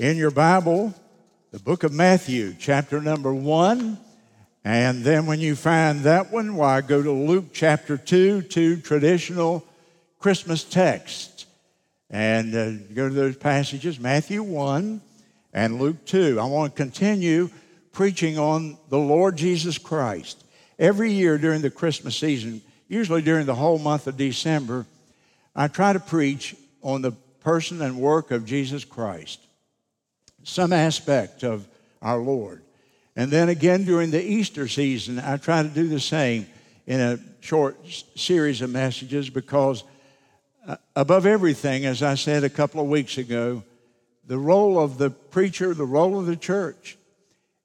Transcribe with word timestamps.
in 0.00 0.16
your 0.16 0.30
Bible 0.30 0.94
the 1.50 1.58
book 1.58 1.84
of 1.84 1.92
Matthew, 1.92 2.54
chapter 2.58 3.02
number 3.02 3.34
one. 3.34 3.98
And 4.64 5.04
then 5.04 5.26
when 5.26 5.40
you 5.40 5.54
find 5.54 6.04
that 6.04 6.32
one, 6.32 6.56
why 6.56 6.80
go 6.80 7.02
to 7.02 7.12
Luke 7.12 7.46
chapter 7.52 7.98
2, 7.98 8.42
two 8.42 8.78
traditional 8.78 9.62
Christmas 10.18 10.64
texts. 10.64 11.44
And 12.08 12.54
uh, 12.54 12.70
go 12.94 13.08
to 13.08 13.14
those 13.14 13.36
passages, 13.36 14.00
Matthew 14.00 14.42
1 14.42 15.02
and 15.52 15.78
Luke 15.78 16.06
2. 16.06 16.40
I 16.40 16.44
want 16.44 16.74
to 16.74 16.82
continue 16.82 17.50
preaching 17.92 18.38
on 18.38 18.78
the 18.88 18.98
Lord 18.98 19.36
Jesus 19.36 19.76
Christ. 19.76 20.42
Every 20.78 21.12
year 21.12 21.36
during 21.36 21.60
the 21.60 21.70
Christmas 21.70 22.16
season, 22.16 22.62
usually 22.88 23.20
during 23.20 23.44
the 23.44 23.54
whole 23.54 23.78
month 23.78 24.06
of 24.06 24.16
December, 24.16 24.86
I 25.54 25.68
try 25.68 25.92
to 25.92 26.00
preach 26.00 26.56
on 26.82 27.02
the 27.02 27.12
person 27.42 27.82
and 27.82 27.98
work 27.98 28.30
of 28.30 28.46
Jesus 28.46 28.82
Christ, 28.84 29.40
some 30.42 30.72
aspect 30.72 31.42
of 31.42 31.66
our 32.02 32.18
Lord. 32.18 32.62
And 33.16 33.30
then 33.30 33.48
again 33.48 33.84
during 33.84 34.10
the 34.10 34.22
Easter 34.22 34.68
season, 34.68 35.18
I 35.18 35.36
try 35.36 35.62
to 35.62 35.68
do 35.68 35.88
the 35.88 36.00
same 36.00 36.46
in 36.86 37.00
a 37.00 37.18
short 37.40 37.76
series 38.16 38.62
of 38.62 38.70
messages 38.70 39.30
because, 39.30 39.84
uh, 40.66 40.76
above 40.96 41.26
everything, 41.26 41.86
as 41.86 42.02
I 42.02 42.14
said 42.14 42.44
a 42.44 42.50
couple 42.50 42.80
of 42.80 42.88
weeks 42.88 43.18
ago, 43.18 43.62
the 44.26 44.38
role 44.38 44.78
of 44.78 44.98
the 44.98 45.10
preacher, 45.10 45.74
the 45.74 45.84
role 45.84 46.18
of 46.18 46.26
the 46.26 46.36
church, 46.36 46.96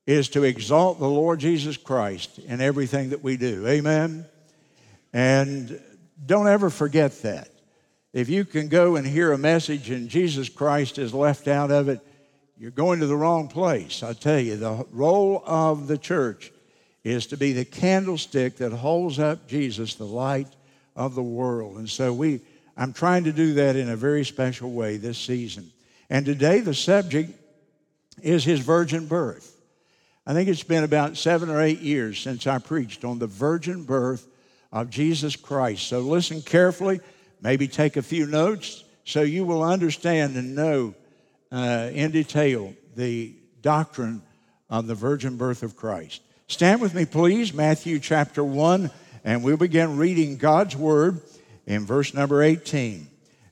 is 0.05 0.30
to 0.30 0.44
exalt 0.44 1.00
the 1.00 1.08
Lord 1.08 1.39
Jesus 1.39 1.78
Christ 1.78 2.39
in 2.39 2.62
everything 2.62 3.09
that 3.09 3.23
we 3.23 3.38
do. 3.38 3.67
Amen? 3.67 4.26
And 5.14 5.81
don't 6.23 6.48
ever 6.48 6.70
forget 6.70 7.22
that. 7.23 7.50
If 8.14 8.30
you 8.30 8.45
can 8.45 8.67
go 8.67 8.95
and 8.95 9.05
hear 9.05 9.31
a 9.31 9.38
message 9.38 9.89
and 9.89 10.08
Jesus 10.09 10.48
Christ 10.48 10.98
is 10.98 11.14
left 11.14 11.48
out 11.48 11.72
of 11.72 11.89
it, 11.89 12.00
you're 12.58 12.72
going 12.72 13.00
to 13.02 13.08
the 13.08 13.16
wrong 13.16 13.48
place. 13.48 14.02
I 14.04 14.14
tell 14.14 14.40
you, 14.40 14.55
the 14.55 14.86
role 14.91 15.44
of 15.45 15.88
the 15.88 15.98
church 15.98 16.52
is 17.03 17.28
to 17.28 17.38
be 17.38 17.53
the 17.53 17.66
candlestick 17.66 18.58
that 18.58 18.72
holds 18.72 19.20
up 19.20 19.48
Jesus, 19.48 19.95
the 19.95 20.06
light 20.06 20.48
of 20.95 21.16
the 21.16 21.23
world. 21.23 21.78
And 21.78 21.89
so 21.89 22.14
we 22.14 22.42
I'm 22.78 22.92
trying 22.92 23.23
to 23.23 23.31
do 23.31 23.53
that 23.53 23.76
in 23.76 23.89
a 23.89 23.95
very 23.95 24.26
special 24.26 24.72
way 24.72 24.98
this 24.98 25.17
season. 25.17 25.72
And 26.09 26.26
today 26.26 26.59
the 26.59 26.73
subject 26.73 27.31
is 28.22 28.44
his 28.44 28.59
virgin 28.59 29.08
birth. 29.08 29.52
I 30.28 30.33
think 30.33 30.50
it's 30.50 30.64
been 30.64 30.83
about 30.83 31.16
seven 31.17 31.50
or 31.50 31.61
eight 31.61 31.80
years 31.80 32.20
since 32.20 32.48
I 32.48 32.58
preached 32.58 33.06
on 33.06 33.20
the 33.20 33.28
virgin 33.28 33.83
birth 33.83 34.28
of 34.72 34.89
Jesus 34.89 35.36
Christ. 35.36 35.88
So 35.88 36.02
listen 36.02 36.42
carefully, 36.42 37.00
maybe 37.42 37.67
take 37.67 37.95
a 37.95 38.02
few 38.02 38.26
notes 38.26 38.83
so 39.06 39.22
you 39.22 39.45
will 39.45 39.64
understand 39.64 40.36
and 40.36 40.56
know 40.56 40.95
uh, 41.52 41.90
in 41.94 42.12
detail 42.12 42.74
the 42.96 43.36
doctrine 43.62 44.22
of 44.70 44.88
the 44.88 44.96
virgin 44.96 45.38
birth 45.38 45.64
of 45.64 45.76
Christ. 45.76 46.22
Stand 46.48 46.82
with 46.82 46.94
me, 46.94 47.06
please, 47.06 47.54
Matthew 47.54 48.00
chapter 48.00 48.44
1, 48.44 48.92
and 49.24 49.44
we'll 49.44 49.58
begin 49.58 49.98
reading 49.98 50.38
God's 50.38 50.76
word 50.76 51.22
in 51.66 51.86
verse 51.86 52.14
number 52.14 52.44
18. 52.44 53.08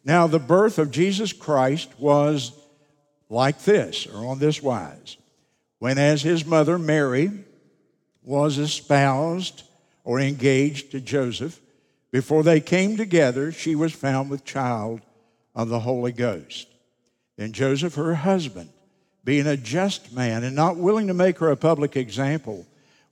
Now, 0.05 0.27
the 0.27 0.39
birth 0.39 0.79
of 0.79 0.91
Jesus 0.91 1.33
Christ 1.33 1.89
was 1.97 2.51
like 3.29 3.63
this, 3.63 4.05
or 4.07 4.27
on 4.27 4.39
this 4.39 4.61
wise 4.61 5.17
when 5.83 5.97
as 5.97 6.21
his 6.21 6.45
mother 6.45 6.79
Mary 6.79 7.29
was 8.21 8.57
espoused 8.57 9.63
or 10.05 10.17
engaged 10.17 10.91
to 10.91 11.01
Joseph, 11.01 11.59
before 12.09 12.41
they 12.41 12.61
came 12.61 12.95
together, 12.95 13.51
she 13.51 13.75
was 13.75 13.91
found 13.91 14.29
with 14.29 14.45
child 14.45 15.01
of 15.53 15.67
the 15.67 15.81
Holy 15.81 16.13
Ghost. 16.13 16.72
Then 17.37 17.51
Joseph, 17.51 17.95
her 17.95 18.15
husband, 18.15 18.69
being 19.23 19.47
a 19.47 19.57
just 19.57 20.13
man 20.13 20.43
and 20.43 20.55
not 20.55 20.77
willing 20.77 21.07
to 21.07 21.13
make 21.13 21.39
her 21.39 21.49
a 21.49 21.57
public 21.57 21.95
example, 21.95 22.65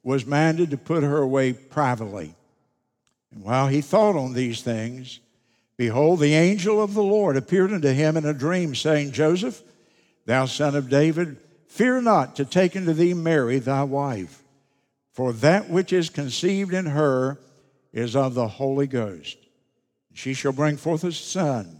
was 0.04 0.26
minded 0.26 0.72
to 0.72 0.78
put 0.78 1.04
her 1.04 1.18
away 1.18 1.54
privately. 1.54 2.36
And 3.32 3.44
while 3.44 3.68
he 3.68 3.82
thought 3.82 4.16
on 4.16 4.34
these 4.34 4.62
things, 4.62 5.20
behold, 5.78 6.20
the 6.20 6.34
angel 6.34 6.82
of 6.82 6.94
the 6.94 7.04
Lord 7.04 7.38
appeared 7.38 7.72
unto 7.72 7.90
him 7.90 8.18
in 8.18 8.26
a 8.26 8.34
dream, 8.34 8.76
saying, 8.76 9.12
Joseph, 9.12 9.62
thou 10.26 10.46
son 10.46 10.76
of 10.76 10.90
David, 10.90 11.38
Fear 11.72 12.02
not 12.02 12.36
to 12.36 12.44
take 12.44 12.76
unto 12.76 12.92
thee 12.92 13.14
Mary 13.14 13.58
thy 13.58 13.84
wife, 13.84 14.44
for 15.14 15.32
that 15.32 15.70
which 15.70 15.94
is 15.94 16.10
conceived 16.10 16.74
in 16.74 16.88
her 16.88 17.40
is 17.94 18.14
of 18.14 18.34
the 18.34 18.50
Holy 18.50 18.88
Ghost. 18.88 19.38
She 20.14 20.34
shall 20.34 20.52
bring 20.52 20.76
forth 20.76 21.06
a 21.06 21.14
son, 21.14 21.80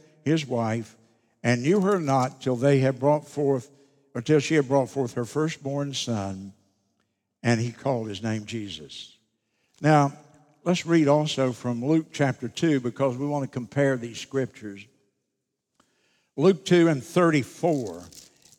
his 0.23 0.45
wife, 0.45 0.95
and 1.43 1.63
knew 1.63 1.81
her 1.81 1.99
not 1.99 2.41
till 2.41 2.55
they 2.55 2.79
had 2.79 2.99
brought 2.99 3.27
forth, 3.27 3.69
or 4.13 4.21
till 4.21 4.39
she 4.39 4.55
had 4.55 4.67
brought 4.67 4.89
forth 4.89 5.13
her 5.13 5.25
firstborn 5.25 5.93
son, 5.93 6.53
and 7.43 7.59
he 7.59 7.71
called 7.71 8.07
his 8.07 8.21
name 8.21 8.45
Jesus. 8.45 9.17
Now, 9.81 10.13
let's 10.63 10.85
read 10.85 11.07
also 11.07 11.51
from 11.51 11.83
Luke 11.83 12.07
chapter 12.11 12.47
2 12.47 12.79
because 12.79 13.17
we 13.17 13.25
want 13.25 13.43
to 13.43 13.49
compare 13.49 13.97
these 13.97 14.19
scriptures. 14.19 14.85
Luke 16.37 16.63
2 16.65 16.87
and 16.87 17.03
34 17.03 18.03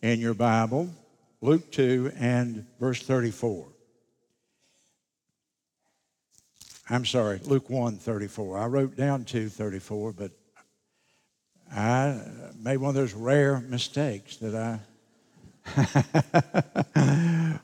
in 0.02 0.20
your 0.20 0.34
Bible. 0.34 0.90
Luke 1.40 1.70
2 1.70 2.12
and 2.18 2.66
verse 2.78 3.02
34. 3.02 3.66
I'm 6.90 7.06
sorry, 7.06 7.40
Luke 7.44 7.70
1 7.70 7.96
34. 7.96 8.58
I 8.58 8.66
wrote 8.66 8.96
down 8.96 9.24
2 9.24 9.48
34, 9.48 10.12
but 10.12 10.32
I 11.74 12.20
made 12.58 12.76
one 12.76 12.90
of 12.90 12.94
those 12.94 13.14
rare 13.14 13.60
mistakes 13.60 14.36
that 14.38 14.54
I. 14.54 14.80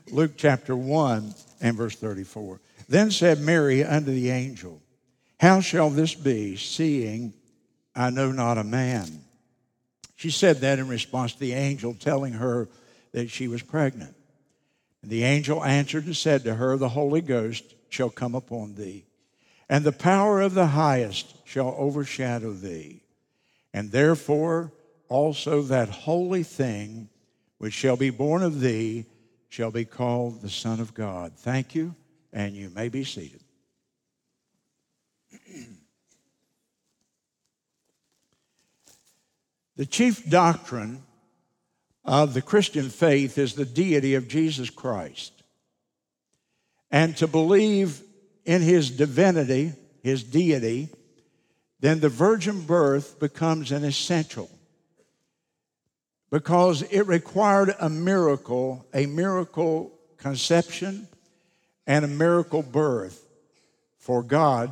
Luke 0.11 0.31
chapter 0.37 0.75
1 0.75 1.33
and 1.61 1.77
verse 1.77 1.95
34. 1.95 2.59
Then 2.87 3.11
said 3.11 3.39
Mary 3.39 3.83
unto 3.83 4.11
the 4.11 4.31
angel, 4.31 4.81
How 5.39 5.61
shall 5.61 5.89
this 5.89 6.15
be, 6.15 6.55
seeing 6.55 7.33
I 7.95 8.09
know 8.09 8.31
not 8.31 8.57
a 8.57 8.63
man? 8.63 9.21
She 10.15 10.31
said 10.31 10.57
that 10.61 10.79
in 10.79 10.87
response 10.87 11.33
to 11.33 11.39
the 11.39 11.53
angel 11.53 11.93
telling 11.93 12.33
her 12.33 12.67
that 13.11 13.29
she 13.29 13.47
was 13.47 13.61
pregnant. 13.61 14.15
And 15.01 15.11
the 15.11 15.23
angel 15.23 15.63
answered 15.63 16.05
and 16.05 16.17
said 16.17 16.43
to 16.43 16.55
her, 16.55 16.77
The 16.77 16.89
Holy 16.89 17.21
Ghost 17.21 17.75
shall 17.89 18.09
come 18.09 18.33
upon 18.35 18.75
thee, 18.75 19.05
and 19.69 19.83
the 19.83 19.91
power 19.91 20.41
of 20.41 20.53
the 20.53 20.67
highest 20.67 21.35
shall 21.45 21.75
overshadow 21.77 22.53
thee. 22.53 23.01
And 23.73 23.91
therefore 23.91 24.73
also 25.07 25.61
that 25.63 25.89
holy 25.89 26.43
thing 26.43 27.09
which 27.57 27.73
shall 27.73 27.97
be 27.97 28.09
born 28.09 28.43
of 28.43 28.61
thee 28.61 29.05
shall 29.49 29.71
be 29.71 29.85
called 29.85 30.41
the 30.41 30.49
Son 30.49 30.79
of 30.79 30.93
God. 30.93 31.33
Thank 31.35 31.75
you, 31.75 31.95
and 32.31 32.55
you 32.55 32.69
may 32.69 32.89
be 32.89 33.03
seated. 33.03 33.41
The 39.75 39.85
chief 39.85 40.29
doctrine 40.29 41.03
of 42.03 42.33
the 42.33 42.41
Christian 42.41 42.89
faith 42.89 43.37
is 43.37 43.53
the 43.53 43.63
deity 43.63 44.15
of 44.15 44.27
Jesus 44.27 44.69
Christ. 44.69 45.31
And 46.91 47.15
to 47.15 47.27
believe 47.27 48.01
in 48.43 48.61
his 48.61 48.91
divinity, 48.91 49.71
his 50.03 50.21
deity, 50.21 50.89
then 51.79 51.99
the 51.99 52.09
virgin 52.09 52.61
birth 52.61 53.19
becomes 53.19 53.71
an 53.71 53.83
essential 53.83 54.49
because 56.29 56.81
it 56.83 57.07
required 57.07 57.75
a 57.79 57.89
miracle, 57.89 58.85
a 58.93 59.05
miracle 59.05 59.91
conception, 60.17 61.07
and 61.87 62.05
a 62.05 62.07
miracle 62.07 62.61
birth 62.61 63.25
for 63.97 64.21
God 64.21 64.71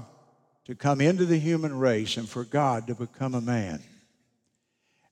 to 0.66 0.76
come 0.76 1.02
into 1.02 1.26
the 1.26 1.40
human 1.40 1.78
race 1.80 2.18
and 2.18 2.28
for 2.28 2.44
God 2.44 2.88
to 2.88 2.96
become 2.96 3.34
a 3.34 3.42
man. 3.42 3.82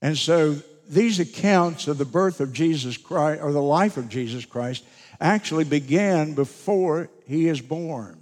And 0.02 0.18
so 0.18 0.56
these 0.88 1.20
accounts 1.20 1.88
of 1.88 1.98
the 1.98 2.06
birth 2.06 2.42
of 2.42 2.54
Jesus 2.54 2.98
Christ, 2.98 3.42
or 3.42 3.52
the 3.52 3.62
life 3.62 3.98
of 3.98 4.10
Jesus 4.10 4.46
Christ, 4.46 4.84
actually 5.20 5.64
began 5.64 6.34
before 6.34 7.10
he 7.26 7.48
is 7.48 7.62
born. 7.62 8.22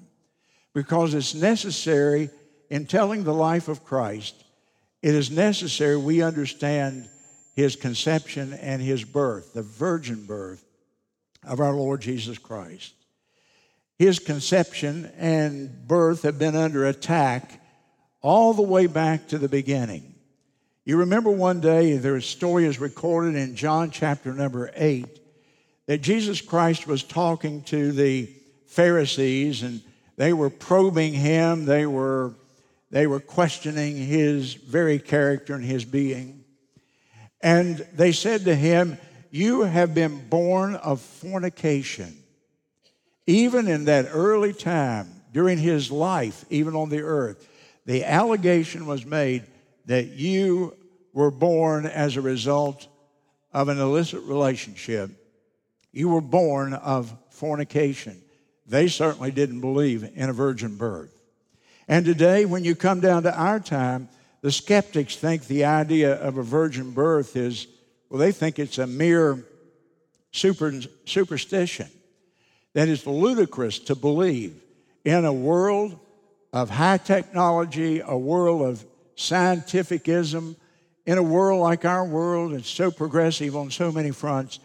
Because 0.74 1.14
it's 1.14 1.34
necessary 1.34 2.30
in 2.74 2.88
telling 2.88 3.24
the 3.24 3.32
life 3.32 3.68
of 3.68 3.86
Christ, 3.86 4.34
it 5.04 5.14
is 5.14 5.30
necessary 5.30 5.96
we 5.96 6.24
understand 6.24 7.08
his 7.56 7.76
conception 7.76 8.52
and 8.52 8.82
his 8.82 9.04
birth, 9.04 9.54
the 9.54 9.62
virgin 9.62 10.26
birth 10.26 10.66
of 11.44 11.60
our 11.60 11.76
Lord 11.76 12.02
Jesus 12.02 12.40
Christ. 12.40 12.96
His 14.00 14.18
conception 14.18 15.12
and 15.20 15.88
birth 15.88 16.24
have 16.24 16.40
been 16.40 16.56
under 16.56 16.88
attack 16.88 17.62
all 18.24 18.56
the 18.56 18.64
way 18.64 18.88
back 18.88 19.28
to 19.28 19.38
the 19.38 19.48
beginning. 19.48 20.16
You 20.84 20.98
remember 20.98 21.30
one 21.30 21.62
day, 21.62 21.98
their 21.98 22.22
story 22.22 22.66
is 22.66 22.80
recorded 22.80 23.36
in 23.36 23.56
John 23.56 23.92
chapter 23.92 24.34
number 24.34 24.72
8 24.74 25.06
that 25.86 26.02
Jesus 26.02 26.42
Christ 26.42 26.88
was 26.88 27.04
talking 27.04 27.62
to 27.66 27.92
the 27.92 28.34
Pharisees 28.66 29.62
and 29.62 29.80
they 30.18 30.34
were 30.34 30.50
probing 30.50 31.14
him, 31.14 31.66
they 31.66 31.86
were, 31.86 32.34
they 32.94 33.08
were 33.08 33.20
questioning 33.20 33.98
his 33.98 34.54
very 34.54 35.00
character 35.00 35.56
and 35.56 35.66
his 35.66 35.84
being. 35.84 36.44
And 37.42 37.78
they 37.96 38.12
said 38.12 38.46
to 38.46 38.54
him, 38.54 39.00
You 39.32 39.62
have 39.62 39.96
been 39.96 40.30
born 40.30 40.76
of 40.76 41.02
fornication. 41.02 42.16
Even 43.26 43.68
in 43.68 43.86
that 43.86 44.10
early 44.12 44.54
time, 44.54 45.10
during 45.32 45.58
his 45.58 45.92
life, 45.92 46.46
even 46.52 46.76
on 46.76 46.90
the 46.90 47.02
earth, 47.02 47.50
the 47.88 48.04
allegation 48.04 48.86
was 48.86 49.08
made 49.08 49.44
that 49.88 50.10
you 50.10 50.78
were 51.14 51.32
born 51.32 51.88
as 51.88 52.16
a 52.16 52.22
result 52.22 52.88
of 53.52 53.70
an 53.70 53.80
illicit 53.80 54.22
relationship. 54.22 55.10
You 55.92 56.10
were 56.10 56.22
born 56.22 56.76
of 56.76 57.12
fornication. 57.32 58.22
They 58.68 58.88
certainly 58.88 59.32
didn't 59.32 59.62
believe 59.62 60.08
in 60.14 60.30
a 60.30 60.34
virgin 60.34 60.76
birth. 60.76 61.23
And 61.88 62.06
today, 62.06 62.46
when 62.46 62.64
you 62.64 62.76
come 62.76 63.00
down 63.00 63.24
to 63.24 63.38
our 63.38 63.60
time, 63.60 64.10
the 64.42 64.52
skeptics 64.52 65.16
think 65.16 65.48
the 65.48 65.66
idea 65.66 66.16
of 66.16 66.38
a 66.38 66.44
virgin 66.44 66.92
birth 66.92 67.36
is, 67.36 67.68
well, 68.10 68.20
they 68.20 68.32
think 68.32 68.60
it's 68.60 68.78
a 68.78 68.88
mere 68.88 69.44
super, 70.32 70.74
superstition. 71.06 71.88
That 72.74 72.88
is 72.88 73.06
ludicrous 73.06 73.80
to 73.80 73.96
believe 73.96 74.62
in 75.06 75.26
a 75.26 75.34
world 75.34 76.00
of 76.52 76.70
high 76.70 76.98
technology, 76.98 78.02
a 78.06 78.18
world 78.18 78.62
of 78.62 78.86
scientificism, 79.16 80.56
in 81.06 81.18
a 81.18 81.24
world 81.24 81.62
like 81.62 81.86
our 81.86 82.06
world, 82.06 82.54
it's 82.54 82.70
so 82.70 82.90
progressive 82.90 83.56
on 83.56 83.72
so 83.72 83.92
many 83.92 84.12
fronts. 84.12 84.60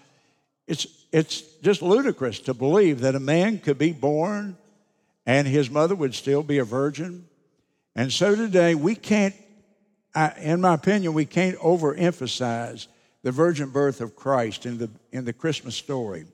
It's, 0.67 0.87
it's 1.13 1.41
just 1.63 1.83
ludicrous 1.83 2.41
to 2.41 2.55
believe 2.55 3.01
that 3.01 3.15
a 3.15 3.21
man 3.21 3.59
could 3.59 3.79
be 3.79 3.93
born 3.93 4.57
and 5.29 5.47
his 5.47 5.69
mother 5.69 5.95
would 5.95 6.15
still 6.15 6.43
be 6.43 6.57
a 6.57 6.65
virgin. 6.65 7.27
And 7.95 8.11
so 8.11 8.35
today, 8.35 8.75
we 8.75 8.95
can't, 8.95 9.35
in 10.41 10.63
my 10.63 10.73
opinion, 10.73 11.13
we 11.13 11.27
can't 11.27 11.59
overemphasize 11.59 12.87
the 13.23 13.31
virgin 13.31 13.69
birth 13.69 14.01
of 14.01 14.17
Christ 14.17 14.65
in 14.65 14.79
the, 14.79 14.89
in 15.13 15.27
the 15.27 15.35
Christmas 15.35 15.77
story. 15.77 16.25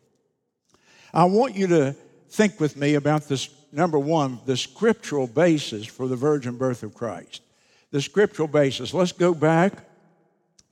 I 1.12 1.24
want 1.24 1.56
you 1.56 1.66
to 1.66 1.96
think 2.30 2.60
with 2.60 2.76
me 2.76 2.94
about 2.94 3.26
this 3.26 3.48
number 3.72 3.98
one, 3.98 4.38
the 4.46 4.56
scriptural 4.56 5.26
basis 5.26 5.86
for 5.86 6.06
the 6.06 6.14
virgin 6.14 6.56
birth 6.56 6.84
of 6.84 6.94
Christ. 6.94 7.42
The 7.90 8.00
scriptural 8.00 8.46
basis. 8.46 8.94
Let's 8.94 9.10
go 9.10 9.34
back, 9.34 9.72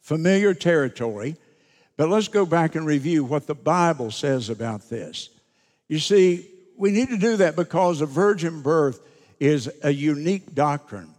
familiar 0.00 0.54
territory, 0.54 1.34
but 1.96 2.08
let's 2.08 2.28
go 2.28 2.46
back 2.46 2.76
and 2.76 2.86
review 2.86 3.24
what 3.24 3.48
the 3.48 3.56
Bible 3.56 4.12
says 4.12 4.48
about 4.48 4.88
this. 4.88 5.28
You 5.88 5.98
see, 5.98 6.51
we 6.82 6.90
need 6.90 7.10
to 7.10 7.16
do 7.16 7.36
that 7.36 7.54
because 7.54 8.00
the 8.00 8.06
virgin 8.06 8.60
birth 8.60 9.00
is 9.38 9.70
a 9.84 9.90
unique 9.92 10.52
doctrine. 10.52 11.14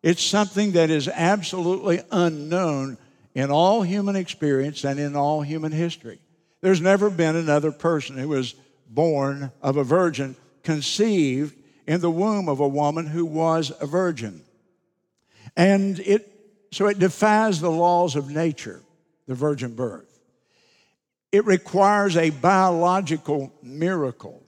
It's 0.00 0.22
something 0.22 0.72
that 0.72 0.90
is 0.90 1.08
absolutely 1.08 2.00
unknown 2.12 2.98
in 3.34 3.50
all 3.50 3.82
human 3.82 4.14
experience 4.14 4.84
and 4.84 5.00
in 5.00 5.16
all 5.16 5.42
human 5.42 5.72
history. 5.72 6.20
There's 6.60 6.80
never 6.80 7.10
been 7.10 7.34
another 7.34 7.72
person 7.72 8.16
who 8.16 8.28
was 8.28 8.54
born 8.88 9.50
of 9.60 9.76
a 9.76 9.82
virgin, 9.82 10.36
conceived 10.62 11.56
in 11.88 12.00
the 12.00 12.12
womb 12.12 12.48
of 12.48 12.60
a 12.60 12.68
woman 12.68 13.04
who 13.04 13.26
was 13.26 13.72
a 13.80 13.86
virgin. 13.88 14.42
And 15.56 15.98
it, 15.98 16.30
so 16.70 16.86
it 16.86 17.00
defies 17.00 17.60
the 17.60 17.72
laws 17.72 18.14
of 18.14 18.30
nature, 18.30 18.82
the 19.26 19.34
virgin 19.34 19.74
birth. 19.74 20.20
It 21.32 21.44
requires 21.44 22.16
a 22.16 22.30
biological 22.30 23.52
miracle. 23.64 24.44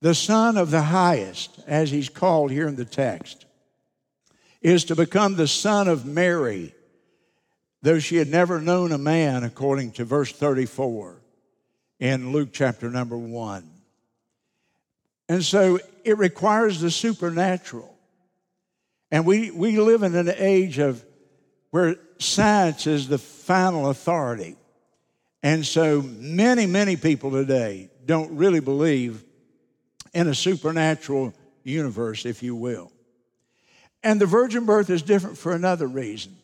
The 0.00 0.14
Son 0.14 0.56
of 0.56 0.70
the 0.70 0.82
Highest, 0.82 1.60
as 1.66 1.90
he's 1.90 2.08
called 2.08 2.50
here 2.50 2.66
in 2.66 2.76
the 2.76 2.86
text, 2.86 3.44
is 4.62 4.84
to 4.86 4.96
become 4.96 5.36
the 5.36 5.48
Son 5.48 5.88
of 5.88 6.06
Mary, 6.06 6.74
though 7.82 7.98
she 7.98 8.16
had 8.16 8.28
never 8.28 8.60
known 8.60 8.92
a 8.92 8.98
man, 8.98 9.44
according 9.44 9.92
to 9.92 10.04
verse 10.04 10.32
34 10.32 11.20
in 11.98 12.32
Luke 12.32 12.48
chapter 12.52 12.90
number 12.90 13.16
one. 13.16 13.68
And 15.28 15.44
so 15.44 15.78
it 16.04 16.16
requires 16.18 16.80
the 16.80 16.90
supernatural. 16.90 17.94
And 19.10 19.26
we, 19.26 19.50
we 19.50 19.78
live 19.78 20.02
in 20.02 20.14
an 20.14 20.32
age 20.36 20.78
of 20.78 21.04
where 21.70 21.96
science 22.18 22.86
is 22.86 23.06
the 23.06 23.18
final 23.18 23.90
authority. 23.90 24.56
And 25.42 25.64
so 25.64 26.02
many, 26.02 26.66
many 26.66 26.96
people 26.96 27.30
today 27.30 27.90
don't 28.04 28.36
really 28.36 28.60
believe 28.60 29.24
in 30.12 30.28
a 30.28 30.34
supernatural 30.34 31.34
universe, 31.64 32.26
if 32.26 32.42
you 32.42 32.54
will. 32.54 32.90
And 34.02 34.20
the 34.20 34.26
virgin 34.26 34.64
birth 34.64 34.90
is 34.90 35.02
different 35.02 35.38
for 35.38 35.52
another 35.52 35.86
reason. 35.86 36.36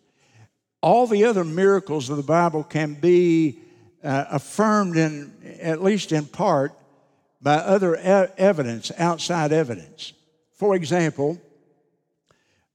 All 0.83 1.07
the 1.07 1.25
other 1.25 1.45
miracles 1.45 2.11
of 2.11 2.17
the 2.17 2.23
Bible 2.23 2.63
can 2.63 2.95
be 2.95 3.59
uh, 4.05 4.25
affirmed 4.31 4.97
in 4.97 5.33
at 5.61 5.83
least 5.83 6.13
in 6.13 6.27
part 6.27 6.73
by 7.41 7.55
other 7.57 7.97
e- 7.97 8.33
evidence, 8.39 8.93
outside 8.99 9.53
evidence. 9.53 10.13
For 10.53 10.77
example, 10.77 11.41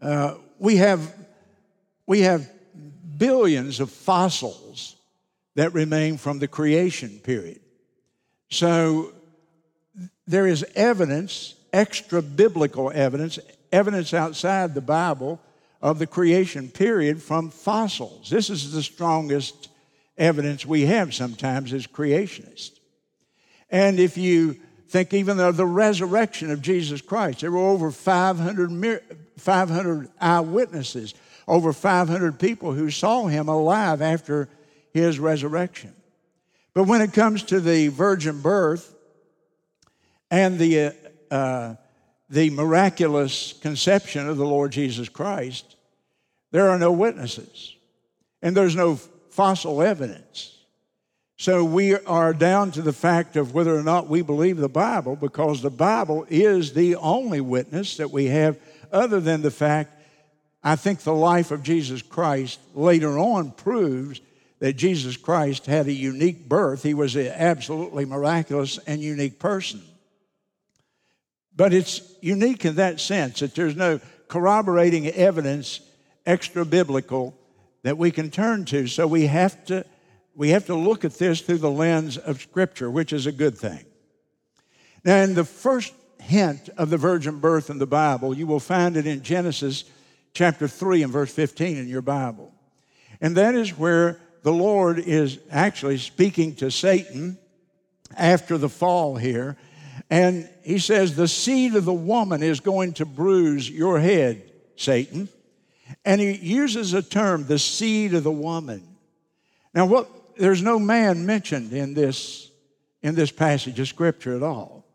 uh, 0.02 0.36
we 0.60 0.78
have 0.78 1.14
we 2.06 2.22
have 2.22 2.50
billions 3.18 3.80
of 3.80 3.92
fossils 3.92 4.96
that 5.56 5.74
remain 5.74 6.18
from 6.18 6.40
the 6.40 6.48
creation 6.48 7.20
period. 7.24 7.60
So 8.50 9.14
there 10.28 10.48
is 10.48 10.66
evidence, 10.76 11.56
extra 11.74 12.22
biblical 12.22 12.92
evidence, 12.94 13.40
evidence 13.72 14.14
outside 14.14 14.74
the 14.74 14.82
Bible 14.82 15.40
of 15.82 16.00
the 16.00 16.08
creation 16.08 16.70
period 16.70 17.22
from 17.22 17.50
fossils. 17.50 18.30
This 18.30 18.50
is 18.50 18.72
the 18.72 18.84
strongest 18.84 19.70
evidence 20.18 20.66
we 20.66 20.86
have 20.86 21.14
sometimes 21.14 21.74
as 21.74 21.88
creationists. 21.88 22.80
And 23.70 24.00
if 24.00 24.18
you 24.18 24.58
think 24.90 25.13
even 25.13 25.40
of 25.40 25.58
the 25.58 25.66
resurrection 25.66 26.51
of 26.51 26.62
Jesus 26.62 27.01
Christ, 27.01 27.42
there 27.42 27.51
were 27.51 27.60
over 27.60 27.92
500, 27.92 29.01
500 29.38 30.10
eyewitnesses, 30.20 31.13
over 31.48 31.74
500 31.74 32.38
people 32.38 32.74
who 32.74 32.92
saw 32.92 33.28
him 33.28 33.48
alive 33.48 34.01
after 34.01 34.50
his 34.94 35.18
resurrection. 35.18 35.94
But 36.74 36.84
when 36.84 37.01
it 37.01 37.13
comes 37.13 37.44
to 37.44 37.60
the 37.60 37.88
virgin 37.88 38.42
birth 38.42 38.94
and 40.32 40.58
the, 40.58 40.96
uh, 41.30 41.76
the 42.30 42.50
miraculous 42.50 43.54
conception 43.62 44.28
of 44.28 44.38
the 44.38 44.46
Lord 44.46 44.72
Jesus 44.72 45.10
Christ, 45.10 45.76
there 46.52 46.70
are 46.70 46.80
no 46.80 46.92
witnesses. 46.92 47.76
And 48.42 48.58
there's 48.58 48.76
no 48.76 48.96
fossil 48.96 49.82
evidence. 49.82 50.58
So 51.38 51.66
we 51.66 51.96
are 51.96 52.34
down 52.34 52.72
to 52.72 52.82
the 52.82 52.94
fact 52.94 53.36
of 53.36 53.54
whether 53.54 53.76
or 53.76 53.84
not 53.84 54.08
we 54.08 54.22
believe 54.22 54.58
the 54.58 54.70
Bible 54.70 55.16
because 55.16 55.62
the 55.62 55.70
Bible 55.70 56.26
is 56.30 56.74
the 56.74 56.96
only 56.96 57.42
witness 57.42 57.98
that 57.98 58.12
we 58.12 58.28
have, 58.28 58.58
other 58.92 59.20
than 59.20 59.42
the 59.42 59.52
fact 59.52 60.02
I 60.64 60.76
think 60.76 61.00
the 61.00 61.14
life 61.14 61.50
of 61.50 61.64
Jesus 61.64 62.04
Christ 62.04 62.60
later 62.76 63.18
on 63.18 63.52
proves 63.52 64.22
that 64.60 64.74
Jesus 64.74 65.18
Christ 65.18 65.66
had 65.66 65.88
a 65.88 65.94
unique 65.94 66.48
birth. 66.48 66.84
He 66.84 66.94
was 66.94 67.16
an 67.16 67.28
absolutely 67.28 68.06
miraculous 68.06 68.78
and 68.86 69.02
unique 69.02 69.40
person. 69.40 69.82
But 71.55 71.74
it's 71.74 72.01
unique 72.22 72.65
in 72.65 72.75
that 72.75 73.00
sense 73.00 73.39
that 73.39 73.55
there's 73.55 73.75
no 73.75 74.00
corroborating 74.27 75.08
evidence 75.08 75.81
extra 76.25 76.65
biblical 76.65 77.36
that 77.84 77.98
we 77.98 78.12
can 78.12 78.29
turn 78.29 78.65
to. 78.65 78.88
So 78.88 79.08
we 79.08 79.27
have 79.27 79.65
to 79.65 79.86
we 80.34 80.50
have 80.50 80.65
to 80.67 80.75
look 80.75 81.03
at 81.03 81.15
this 81.15 81.41
through 81.41 81.58
the 81.58 81.70
lens 81.70 82.17
of 82.17 82.41
Scripture, 82.41 82.89
which 82.89 83.12
is 83.12 83.25
a 83.25 83.31
good 83.31 83.58
thing. 83.58 83.84
Now, 85.03 85.17
in 85.17 85.34
the 85.34 85.43
first 85.43 85.93
hint 86.20 86.70
of 86.77 86.89
the 86.89 86.98
virgin 86.98 87.39
birth 87.39 87.70
in 87.70 87.79
the 87.79 87.88
Bible, 87.88 88.36
you 88.36 88.48
will 88.48 88.60
find 88.60 88.96
it 88.96 89.05
in 89.05 89.24
Genesis 89.24 89.84
chapter 90.34 90.67
3 90.67 91.03
and 91.03 91.12
verse 91.12 91.34
15 91.34 91.77
in 91.77 91.88
your 91.88 92.01
Bible. 92.01 92.53
And 93.20 93.36
that 93.36 93.55
is 93.55 93.77
where 93.77 94.20
the 94.43 94.53
Lord 94.53 95.00
is 95.00 95.39
actually 95.51 95.98
speaking 95.98 96.55
to 96.55 96.72
Satan 96.72 97.38
after 98.15 98.58
the 98.58 98.70
fall 98.70 99.15
here. 99.15 99.58
And 100.10 100.50
he 100.63 100.79
says, 100.79 101.15
The 101.15 101.27
seed 101.27 101.75
of 101.75 101.86
the 101.86 101.93
woman 101.93 102.43
is 102.43 102.60
going 102.60 102.93
to 102.93 103.05
bruise 103.05 103.69
your 103.69 104.00
head, 104.00 104.43
Satan. 104.75 105.29
And 106.05 106.21
he 106.21 106.33
uses 106.33 106.93
a 106.93 107.01
term, 107.01 107.45
the 107.45 107.60
seed 107.60 108.13
of 108.13 108.24
the 108.24 108.31
woman. 108.31 108.83
Now, 109.74 109.86
what, 109.86 110.10
there's 110.38 110.62
no 110.62 110.79
man 110.79 111.25
mentioned 111.25 111.74
in 111.74 111.93
this, 111.93 112.50
in 113.01 113.15
this 113.15 113.31
passage 113.31 113.79
of 113.79 113.88
Scripture 113.88 114.36
at 114.36 114.43
all. 114.43 114.86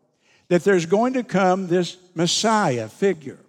That 0.49 0.63
there's 0.63 0.85
going 0.85 1.13
to 1.13 1.23
come 1.23 1.67
this 1.67 1.97
Messiah 2.15 2.87
figure, 2.87 3.39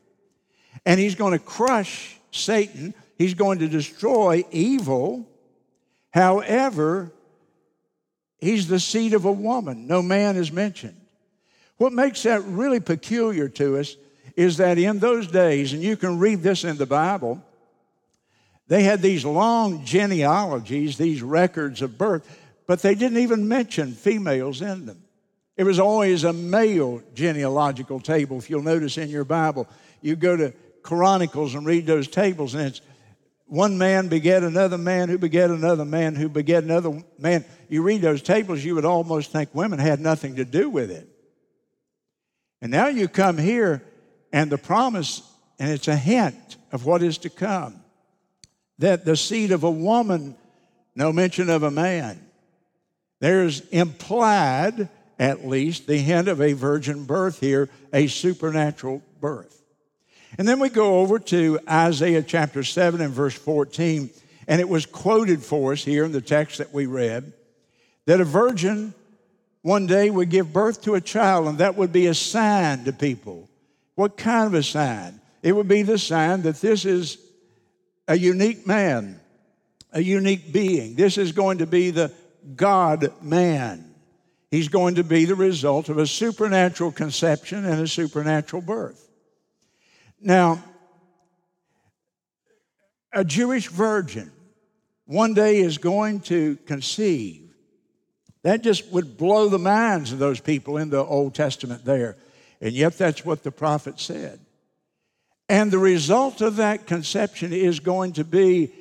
and 0.85 0.99
he's 0.99 1.15
going 1.15 1.33
to 1.33 1.39
crush 1.39 2.17
Satan, 2.33 2.93
he's 3.17 3.35
going 3.35 3.61
to 3.61 3.69
destroy 3.69 4.45
evil. 4.51 5.29
However, 6.11 7.13
he's 8.39 8.67
the 8.67 8.81
seed 8.81 9.15
of 9.15 9.25
a 9.25 9.33
woman. 9.33 9.87
No 9.87 10.03
man 10.03 10.37
is 10.37 10.51
mentioned. 10.51 10.98
What 11.79 11.93
makes 11.93 12.25
that 12.25 12.45
really 12.45 12.81
peculiar 12.81 13.49
to 13.51 13.79
us 13.79 13.97
is 14.37 14.59
that 14.59 14.79
in 14.79 14.99
those 14.99 15.29
days, 15.29 15.73
and 15.73 15.83
you 15.83 15.97
can 15.97 16.19
read 16.19 16.43
this 16.43 16.65
in 16.65 16.77
the 16.77 16.87
Bible, 16.87 17.43
they 18.67 18.83
had 18.83 19.01
these 19.01 19.25
long 19.25 19.85
genealogies, 19.85 20.99
these 20.99 21.23
records 21.23 21.81
of 21.81 21.97
birth, 21.97 22.29
but 22.67 22.83
they 22.83 22.95
didn't 22.95 23.19
even 23.19 23.49
mention 23.49 23.93
females 23.93 24.61
in 24.61 24.87
them. 24.87 25.03
It 25.57 25.65
was 25.65 25.81
always 25.81 26.25
a 26.25 26.33
male 26.33 27.03
genealogical 27.15 27.99
table. 27.99 28.39
If 28.39 28.51
you'll 28.51 28.63
notice 28.63 28.99
in 28.99 29.09
your 29.09 29.25
Bible, 29.25 29.67
you 30.03 30.15
go 30.15 30.37
to 30.37 30.53
Chronicles 30.83 31.55
and 31.55 31.67
read 31.67 31.87
those 31.87 32.07
tables, 32.07 32.55
and 32.55 32.67
it's 32.67 32.81
one 33.47 33.79
man 33.79 34.09
beget 34.09 34.43
another 34.43 34.79
man 34.79 35.09
who 35.09 35.19
beget 35.19 35.51
another 35.51 35.85
man 35.85 36.15
who 36.15 36.29
beget 36.29 36.63
another 36.63 37.03
man. 37.19 37.45
You 37.69 37.83
read 37.83 38.03
those 38.03 38.23
tables, 38.23 38.65
you 38.65 38.75
would 38.75 38.85
almost 38.85 39.33
think 39.33 39.55
women 39.55 39.79
had 39.79 40.01
nothing 40.01 40.37
to 40.37 40.45
do 40.45 40.69
with 40.69 40.91
it. 40.91 41.09
And 42.61 42.71
now 42.71 42.89
you 42.89 43.09
come 43.09 43.39
here 43.39 43.83
and 44.33 44.51
the 44.51 44.59
promise, 44.59 45.23
and 45.59 45.71
it's 45.71 45.89
a 45.89 45.97
hint 45.97 46.57
of 46.73 46.85
what 46.85 47.03
is 47.03 47.19
to 47.19 47.31
come 47.31 47.83
that 48.79 49.05
the 49.05 49.17
seed 49.17 49.51
of 49.51 49.65
a 49.65 49.71
woman, 49.71 50.37
no 50.95 51.13
mention 51.13 51.51
of 51.51 51.63
a 51.63 51.71
man. 51.71 52.25
There's 53.21 53.61
implied, 53.69 54.89
at 55.19 55.47
least, 55.47 55.87
the 55.87 55.99
hint 55.99 56.29
of 56.29 56.41
a 56.41 56.53
virgin 56.53 57.05
birth 57.05 57.41
here, 57.41 57.69
a 57.93 58.07
supernatural 58.07 59.03
birth. 59.21 59.63
And 60.37 60.47
then 60.47 60.61
we 60.61 60.69
go 60.69 61.01
over 61.01 61.19
to 61.19 61.59
Isaiah 61.69 62.23
chapter 62.23 62.63
7 62.63 63.01
and 63.01 63.13
verse 63.13 63.35
14, 63.35 64.11
and 64.47 64.61
it 64.61 64.69
was 64.69 64.87
quoted 64.87 65.43
for 65.43 65.73
us 65.73 65.85
here 65.85 66.05
in 66.05 66.13
the 66.13 66.21
text 66.21 66.59
that 66.59 66.73
we 66.73 66.87
read 66.87 67.33
that 68.07 68.21
a 68.21 68.25
virgin 68.25 68.95
one 69.63 69.87
day 69.87 70.11
would 70.11 70.31
give 70.31 70.53
birth 70.53 70.83
to 70.83 70.95
a 70.95 71.01
child, 71.01 71.49
and 71.49 71.59
that 71.59 71.77
would 71.77 71.93
be 71.93 72.07
a 72.07 72.15
sign 72.15 72.85
to 72.85 72.93
people. 72.93 73.49
What 73.95 74.17
kind 74.17 74.47
of 74.47 74.55
a 74.55 74.63
sign? 74.63 75.21
It 75.43 75.53
would 75.53 75.69
be 75.69 75.83
the 75.83 75.99
sign 75.99 76.43
that 76.43 76.61
this 76.61 76.85
is 76.85 77.19
a 78.07 78.17
unique 78.17 78.67
man, 78.67 79.21
a 79.93 80.03
unique 80.03 80.53
being. 80.53 80.95
This 80.95 81.19
is 81.19 81.33
going 81.33 81.59
to 81.59 81.67
be 81.67 81.91
the 81.91 82.13
God 82.55 83.13
man. 83.23 83.95
He's 84.51 84.69
going 84.69 84.95
to 84.95 85.05
be 85.05 85.25
the 85.27 85.35
result 85.35 85.89
of 85.89 85.99
a 85.99 86.07
supernatural 86.07 86.93
conception 86.93 87.65
and 87.65 87.81
a 87.81 87.89
supernatural 87.89 88.63
birth. 88.63 89.09
Now, 90.21 90.63
a 93.13 93.25
Jewish 93.25 93.69
virgin 93.69 94.31
one 95.05 95.35
day 95.35 95.59
is 95.59 95.79
going 95.79 96.21
to 96.21 96.57
conceive. 96.67 97.48
That 98.43 98.63
just 98.63 98.91
would 98.93 99.17
blow 99.17 99.49
the 99.49 99.59
minds 99.59 100.13
of 100.13 100.19
those 100.19 100.41
people 100.41 100.77
in 100.77 100.91
the 100.91 101.05
Old 101.05 101.35
Testament 101.35 101.85
there. 101.85 102.17
And 102.61 102.73
yet, 102.73 102.99
that's 102.99 103.25
what 103.25 103.43
the 103.43 103.53
prophet 103.53 104.01
said. 104.01 104.41
And 105.49 105.71
the 105.71 105.79
result 105.79 106.41
of 106.41 106.57
that 106.57 106.87
conception 106.87 107.53
is 107.53 107.81
going 107.81 108.15
to 108.15 108.25
be 108.25 108.73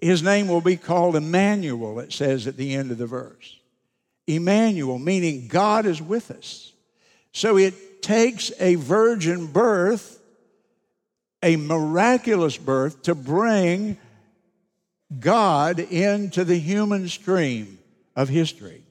his 0.00 0.22
name 0.22 0.48
will 0.48 0.60
be 0.60 0.76
called 0.76 1.16
Emmanuel, 1.16 2.00
it 2.00 2.12
says 2.12 2.46
at 2.46 2.56
the 2.56 2.74
end 2.74 2.90
of 2.90 2.98
the 2.98 3.06
verse. 3.06 3.58
Emmanuel, 4.26 4.98
meaning 4.98 5.48
God 5.48 5.86
is 5.86 6.02
with 6.02 6.30
us. 6.30 6.72
So 7.32 7.56
it 7.56 8.02
takes 8.02 8.52
a 8.60 8.74
virgin 8.74 9.46
birth, 9.46 10.20
a 11.42 11.56
miraculous 11.56 12.56
birth, 12.56 13.02
to 13.02 13.14
bring 13.14 13.96
God 15.18 15.78
into 15.78 16.44
the 16.44 16.58
human 16.58 17.08
stream 17.08 17.78
of 18.16 18.28
history. 18.28 18.82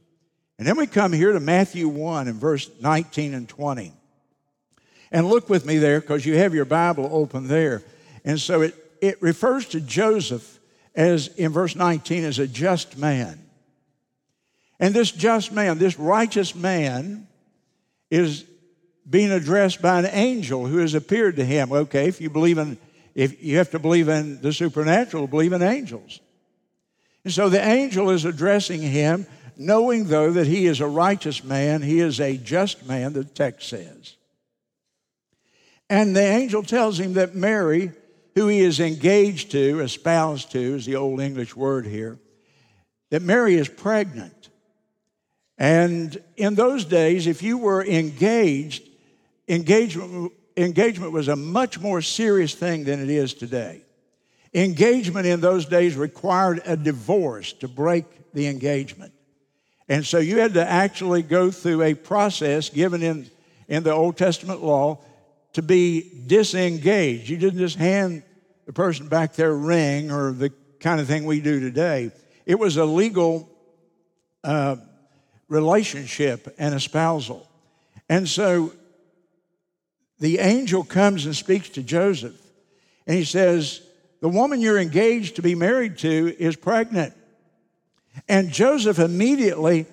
And 0.58 0.66
then 0.66 0.78
we 0.78 0.88
come 0.88 1.12
here 1.12 1.34
to 1.34 1.40
Matthew 1.40 1.90
1 1.90 2.28
and 2.28 2.40
verse 2.40 2.70
19 2.80 3.34
and 3.34 3.50
20. 3.50 3.92
And 5.12 5.28
look 5.28 5.50
with 5.50 5.66
me 5.66 5.78
there 5.78 6.00
because 6.00 6.26
you 6.26 6.38
have 6.38 6.54
your 6.54 6.66
Bible 6.66 7.10
open 7.12 7.48
there. 7.48 7.84
And 8.24 8.40
so 8.40 8.62
it, 8.62 8.76
it 9.02 9.22
refers 9.22 9.66
to 9.70 9.82
Joseph 9.82 10.60
as, 10.96 11.28
in 11.28 11.52
verse 11.52 11.76
19, 11.76 12.24
as 12.24 12.40
a 12.40 12.48
just 12.48 12.98
man. 12.98 13.42
And 14.80 14.94
this 14.94 15.12
just 15.12 15.52
man, 15.52 15.78
this 15.78 16.00
righteous 16.00 16.56
man, 16.56 17.28
is 18.10 18.46
being 19.10 19.32
addressed 19.32 19.82
by 19.82 20.00
an 20.00 20.06
angel 20.06 20.66
who 20.66 20.78
has 20.78 20.94
appeared 20.94 21.36
to 21.38 21.46
him. 21.46 21.72
Okay, 21.72 22.08
if 22.08 22.22
you 22.22 22.30
believe 22.30 22.58
in, 22.58 22.78
if 23.14 23.44
you 23.44 23.58
have 23.58 23.72
to 23.72 23.80
believe 23.80 24.10
in 24.10 24.42
the 24.42 24.52
supernatural, 24.52 25.28
believe 25.28 25.54
in 25.54 25.62
angels. 25.62 26.20
And 27.26 27.34
so 27.34 27.50
the 27.50 27.62
angel 27.62 28.12
is 28.12 28.24
addressing 28.24 28.82
him 28.82 29.26
knowing, 29.58 30.06
though, 30.06 30.32
that 30.32 30.48
he 30.48 30.68
is 30.68 30.80
a 30.80 30.88
righteous 30.88 31.44
man, 31.44 31.82
he 31.82 32.00
is 32.00 32.20
a 32.20 32.38
just 32.38 32.86
man, 32.86 33.14
the 33.14 33.24
text 33.24 33.68
says. 33.70 34.16
And 35.90 36.16
the 36.16 36.22
angel 36.22 36.62
tells 36.62 37.00
him 37.00 37.14
that 37.14 37.36
Mary, 37.36 37.92
who 38.36 38.48
he 38.48 38.60
is 38.60 38.80
engaged 38.80 39.52
to, 39.52 39.80
espoused 39.80 40.52
to, 40.52 40.60
is 40.60 40.86
the 40.86 40.98
old 40.98 41.20
English 41.20 41.56
word 41.56 41.86
here, 41.86 42.20
that 43.10 43.22
Mary 43.22 43.56
is 43.56 43.70
pregnant. 43.70 44.50
And 45.58 46.22
in 46.38 46.56
those 46.56 46.86
days, 46.86 47.28
if 47.28 47.42
you 47.42 47.58
were 47.58 47.84
engaged, 47.84 48.84
engagement, 49.48 50.34
engagement 50.58 51.12
was 51.12 51.28
a 51.28 51.36
much 51.36 51.80
more 51.80 52.02
serious 52.02 52.54
thing 52.54 52.84
than 52.84 53.02
it 53.02 53.10
is 53.10 53.34
today. 53.34 53.85
Engagement 54.56 55.28
in 55.28 55.42
those 55.42 55.66
days 55.66 55.98
required 55.98 56.62
a 56.66 56.78
divorce 56.78 57.52
to 57.54 57.68
break 57.68 58.06
the 58.34 58.48
engagement. 58.48 59.12
And 59.90 60.06
so 60.06 60.18
you 60.18 60.40
had 60.40 60.54
to 60.54 60.66
actually 60.66 61.24
go 61.24 61.52
through 61.52 61.82
a 61.82 61.94
process 61.94 62.70
given 62.70 63.04
in, 63.04 63.30
in 63.68 63.84
the 63.84 63.92
Old 63.92 64.16
Testament 64.16 64.64
law 64.64 65.00
to 65.54 65.62
be 65.62 66.10
disengaged. 66.26 67.28
You 67.28 67.36
didn't 67.36 67.60
just 67.60 67.76
hand 67.76 68.24
the 68.66 68.72
person 68.72 69.10
back 69.10 69.34
their 69.34 69.54
ring 69.54 70.10
or 70.10 70.32
the 70.32 70.54
kind 70.80 71.02
of 71.02 71.08
thing 71.08 71.26
we 71.26 71.42
do 71.42 71.60
today. 71.60 72.12
It 72.46 72.58
was 72.58 72.78
a 72.78 72.86
legal 72.86 73.50
uh, 74.42 74.78
relationship 75.50 76.56
and 76.58 76.74
espousal. 76.74 77.46
And 78.08 78.26
so 78.26 78.72
the 80.20 80.40
angel 80.40 80.86
comes 80.86 81.26
and 81.26 81.36
speaks 81.36 81.68
to 81.72 81.84
Joseph, 81.84 82.40
and 83.06 83.18
he 83.18 83.26
says, 83.26 83.82
The 84.22 84.30
woman 84.30 84.62
you're 84.62 84.80
engaged 84.80 85.36
to 85.36 85.42
be 85.42 85.56
married 85.56 85.98
to 86.00 86.36
is 86.40 86.56
pregnant. 86.56 87.14
And 88.28 88.50
Joseph 88.50 89.00
immediately, 89.00 89.86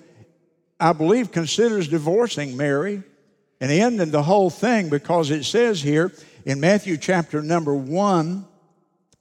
I 0.79 0.93
believe, 0.93 1.31
considers 1.31 1.87
divorcing 1.87 2.55
Mary 2.55 3.03
and 3.59 3.71
ending 3.71 4.11
the 4.11 4.23
whole 4.23 4.49
thing 4.49 4.89
because 4.89 5.29
it 5.29 5.43
says 5.43 5.81
here 5.81 6.11
in 6.45 6.59
Matthew 6.59 6.97
chapter 6.97 7.41
number 7.41 7.73
1, 7.73 8.45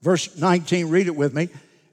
verse 0.02 0.36
19, 0.36 0.88
read 0.88 1.06
it 1.06 1.16
with 1.16 1.34
me. 1.34 1.48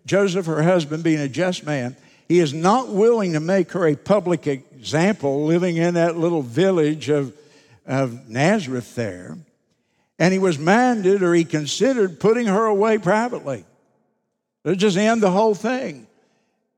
Joseph, 0.06 0.46
her 0.46 0.64
husband, 0.64 1.04
being 1.04 1.20
a 1.20 1.28
just 1.28 1.66
man, 1.66 1.96
he 2.28 2.40
is 2.40 2.54
not 2.54 2.90
willing 2.90 3.34
to 3.34 3.40
make 3.40 3.72
her 3.72 3.88
a 3.88 3.96
public 3.96 4.48
example 4.48 5.46
living 5.46 5.78
in 5.78 5.96
that 5.96 6.18
little 6.18 6.42
village 6.42 7.10
of, 7.10 7.34
of 7.86 8.30
Nazareth 8.30 8.96
there. 8.96 9.38
And 10.20 10.34
he 10.34 10.40
was 10.40 10.60
minded 10.60 11.24
or 11.24 11.34
he 11.34 11.46
considered 11.46 12.20
putting 12.20 12.46
her 12.46 12.66
away 12.66 12.98
privately. 12.98 13.66
Let's 14.66 14.80
just 14.80 14.98
end 14.98 15.24
the 15.24 15.32
whole 15.32 15.56
thing. 15.56 16.06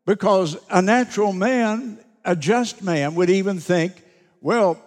Because 0.06 0.58
a 0.70 0.82
natural 0.82 1.34
man, 1.34 2.00
a 2.24 2.36
just 2.36 2.84
man, 2.84 3.16
would 3.16 3.30
even 3.30 3.60
think, 3.60 3.94
well, 4.42 4.80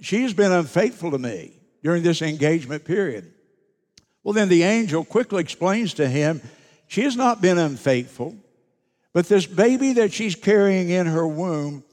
she's 0.00 0.32
been 0.32 0.50
unfaithful 0.50 1.10
to 1.10 1.18
me 1.18 1.52
during 1.82 2.02
this 2.02 2.22
engagement 2.22 2.84
period. 2.84 3.32
Well, 4.22 4.34
then 4.34 4.48
the 4.48 4.62
angel 4.62 5.04
quickly 5.04 5.40
explains 5.40 5.94
to 5.94 6.08
him, 6.08 6.40
she 6.86 7.02
has 7.02 7.16
not 7.16 7.40
been 7.40 7.58
unfaithful, 7.58 8.36
but 9.12 9.28
this 9.28 9.46
baby 9.46 9.94
that 9.94 10.12
she's 10.12 10.34
carrying 10.34 10.90
in 10.90 11.06
her 11.06 11.26
womb 11.26 11.84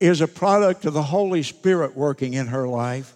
is 0.00 0.20
a 0.20 0.28
product 0.28 0.84
of 0.84 0.94
the 0.94 1.02
Holy 1.02 1.42
Spirit 1.42 1.96
working 1.96 2.34
in 2.34 2.48
her 2.48 2.66
life. 2.66 3.14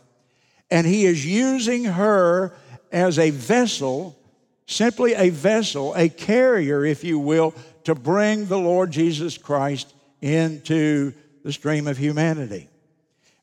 And 0.70 0.86
he 0.86 1.06
is 1.06 1.24
using 1.24 1.84
her 1.84 2.54
as 2.92 3.18
a 3.18 3.30
vessel, 3.30 4.18
simply 4.66 5.14
a 5.14 5.30
vessel, 5.30 5.94
a 5.94 6.08
carrier, 6.08 6.84
if 6.84 7.04
you 7.04 7.18
will, 7.18 7.54
to 7.84 7.94
bring 7.94 8.46
the 8.46 8.58
Lord 8.58 8.90
Jesus 8.90 9.38
Christ 9.38 9.94
into 10.20 11.12
the 11.42 11.52
stream 11.52 11.86
of 11.86 11.96
humanity. 11.96 12.68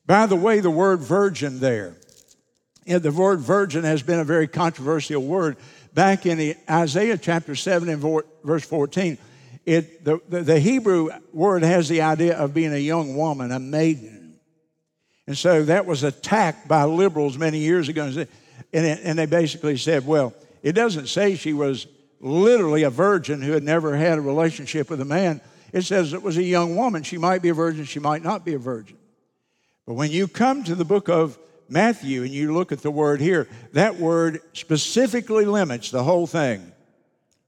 By 0.06 0.26
the 0.26 0.36
way, 0.36 0.60
the 0.60 0.70
word 0.70 1.00
virgin 1.00 1.58
there, 1.58 1.96
the 2.86 3.10
word 3.10 3.40
virgin 3.40 3.82
has 3.82 4.02
been 4.02 4.20
a 4.20 4.24
very 4.24 4.46
controversial 4.46 5.20
word. 5.22 5.56
Back 5.92 6.26
in 6.26 6.54
Isaiah 6.70 7.18
chapter 7.18 7.56
7 7.56 7.88
and 7.88 8.22
verse 8.44 8.64
14, 8.64 9.18
it, 9.64 10.04
the, 10.04 10.20
the, 10.28 10.42
the 10.42 10.60
Hebrew 10.60 11.10
word 11.32 11.64
has 11.64 11.88
the 11.88 12.02
idea 12.02 12.36
of 12.38 12.54
being 12.54 12.72
a 12.72 12.78
young 12.78 13.16
woman, 13.16 13.50
a 13.50 13.58
maiden. 13.58 14.15
And 15.26 15.36
so 15.36 15.64
that 15.64 15.86
was 15.86 16.04
attacked 16.04 16.68
by 16.68 16.84
liberals 16.84 17.36
many 17.36 17.58
years 17.58 17.88
ago. 17.88 18.04
And, 18.06 18.26
and 18.72 19.18
they 19.18 19.26
basically 19.26 19.76
said, 19.76 20.06
well, 20.06 20.34
it 20.62 20.72
doesn't 20.72 21.08
say 21.08 21.36
she 21.36 21.52
was 21.52 21.86
literally 22.20 22.84
a 22.84 22.90
virgin 22.90 23.42
who 23.42 23.52
had 23.52 23.62
never 23.62 23.96
had 23.96 24.18
a 24.18 24.20
relationship 24.20 24.88
with 24.88 25.00
a 25.00 25.04
man. 25.04 25.40
It 25.72 25.82
says 25.82 26.12
it 26.12 26.22
was 26.22 26.36
a 26.36 26.42
young 26.42 26.76
woman. 26.76 27.02
She 27.02 27.18
might 27.18 27.42
be 27.42 27.50
a 27.50 27.54
virgin, 27.54 27.84
she 27.84 27.98
might 27.98 28.22
not 28.22 28.44
be 28.44 28.54
a 28.54 28.58
virgin. 28.58 28.96
But 29.86 29.94
when 29.94 30.10
you 30.10 30.26
come 30.26 30.64
to 30.64 30.74
the 30.74 30.84
book 30.84 31.08
of 31.08 31.38
Matthew 31.68 32.22
and 32.22 32.30
you 32.30 32.54
look 32.54 32.72
at 32.72 32.82
the 32.82 32.90
word 32.90 33.20
here, 33.20 33.48
that 33.72 33.96
word 33.96 34.40
specifically 34.52 35.44
limits 35.44 35.90
the 35.90 36.04
whole 36.04 36.26
thing 36.26 36.72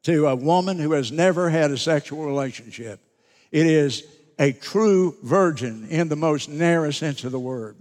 to 0.03 0.27
a 0.27 0.37
woman 0.37 0.79
who 0.79 0.93
has 0.93 1.11
never 1.11 1.51
had 1.51 1.71
a 1.71 1.79
sexual 1.79 2.25
relationship. 2.25 3.01
It 3.51 3.67
is 3.67 4.05
a 4.39 4.53
true 4.53 5.17
virgin 5.23 5.89
in 5.89 6.09
the 6.09 6.17
most 6.17 6.49
narrow 6.49 6.91
sense 6.91 7.25
of 7.25 7.33
the 7.33 7.41
word. 7.41 7.77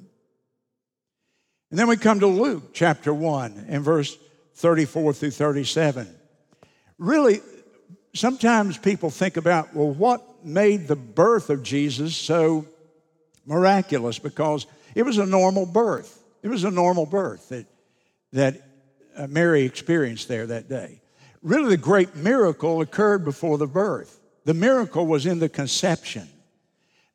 And 1.69 1.77
then 1.77 1.87
we 1.87 1.97
come 1.97 2.19
to 2.21 2.27
Luke 2.27 2.73
chapter 2.73 3.13
1 3.13 3.65
and 3.67 3.83
verse 3.83 4.17
34 4.55 5.13
through 5.13 5.31
37. 5.31 6.07
Really, 6.97 7.41
sometimes 8.13 8.77
people 8.77 9.09
think 9.09 9.37
about, 9.37 9.75
well, 9.75 9.91
what 9.91 10.45
made 10.45 10.87
the 10.87 10.95
birth 10.95 11.49
of 11.49 11.61
Jesus 11.63 12.15
so 12.15 12.65
miraculous? 13.45 14.17
Because 14.17 14.65
it 14.95 15.03
was 15.03 15.17
a 15.17 15.25
normal 15.25 15.65
birth. 15.65 16.23
It 16.41 16.47
was 16.47 16.63
a 16.63 16.71
normal 16.71 17.05
birth 17.05 17.49
that, 17.49 17.65
that 18.31 18.61
uh, 19.15 19.27
Mary 19.27 19.63
experienced 19.63 20.27
there 20.27 20.47
that 20.47 20.69
day. 20.69 21.01
Really, 21.43 21.69
the 21.69 21.77
great 21.77 22.15
miracle 22.15 22.81
occurred 22.81 23.25
before 23.25 23.57
the 23.57 23.67
birth. 23.67 24.19
The 24.45 24.53
miracle 24.53 25.05
was 25.05 25.25
in 25.25 25.39
the 25.39 25.49
conception. 25.49 26.27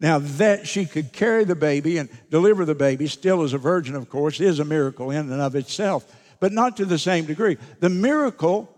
Now, 0.03 0.19
that 0.19 0.67
she 0.67 0.85
could 0.85 1.13
carry 1.13 1.45
the 1.45 1.55
baby 1.55 1.97
and 1.97 2.09
deliver 2.29 2.65
the 2.65 2.75
baby, 2.75 3.07
still 3.07 3.45
as 3.45 3.53
a 3.53 3.59
virgin, 3.59 3.95
of 3.95 4.11
course, 4.11 4.41
is 4.41 4.59
a 4.59 4.65
miracle 4.65 5.13
in 5.13 5.31
and 5.31 5.41
of 5.41 5.55
itself, 5.55 6.05
but 6.41 6.51
not 6.51 6.77
to 6.79 6.85
the 6.85 6.99
same 6.99 7.25
degree. 7.25 7.57
The 7.79 7.89
miracle 7.89 8.69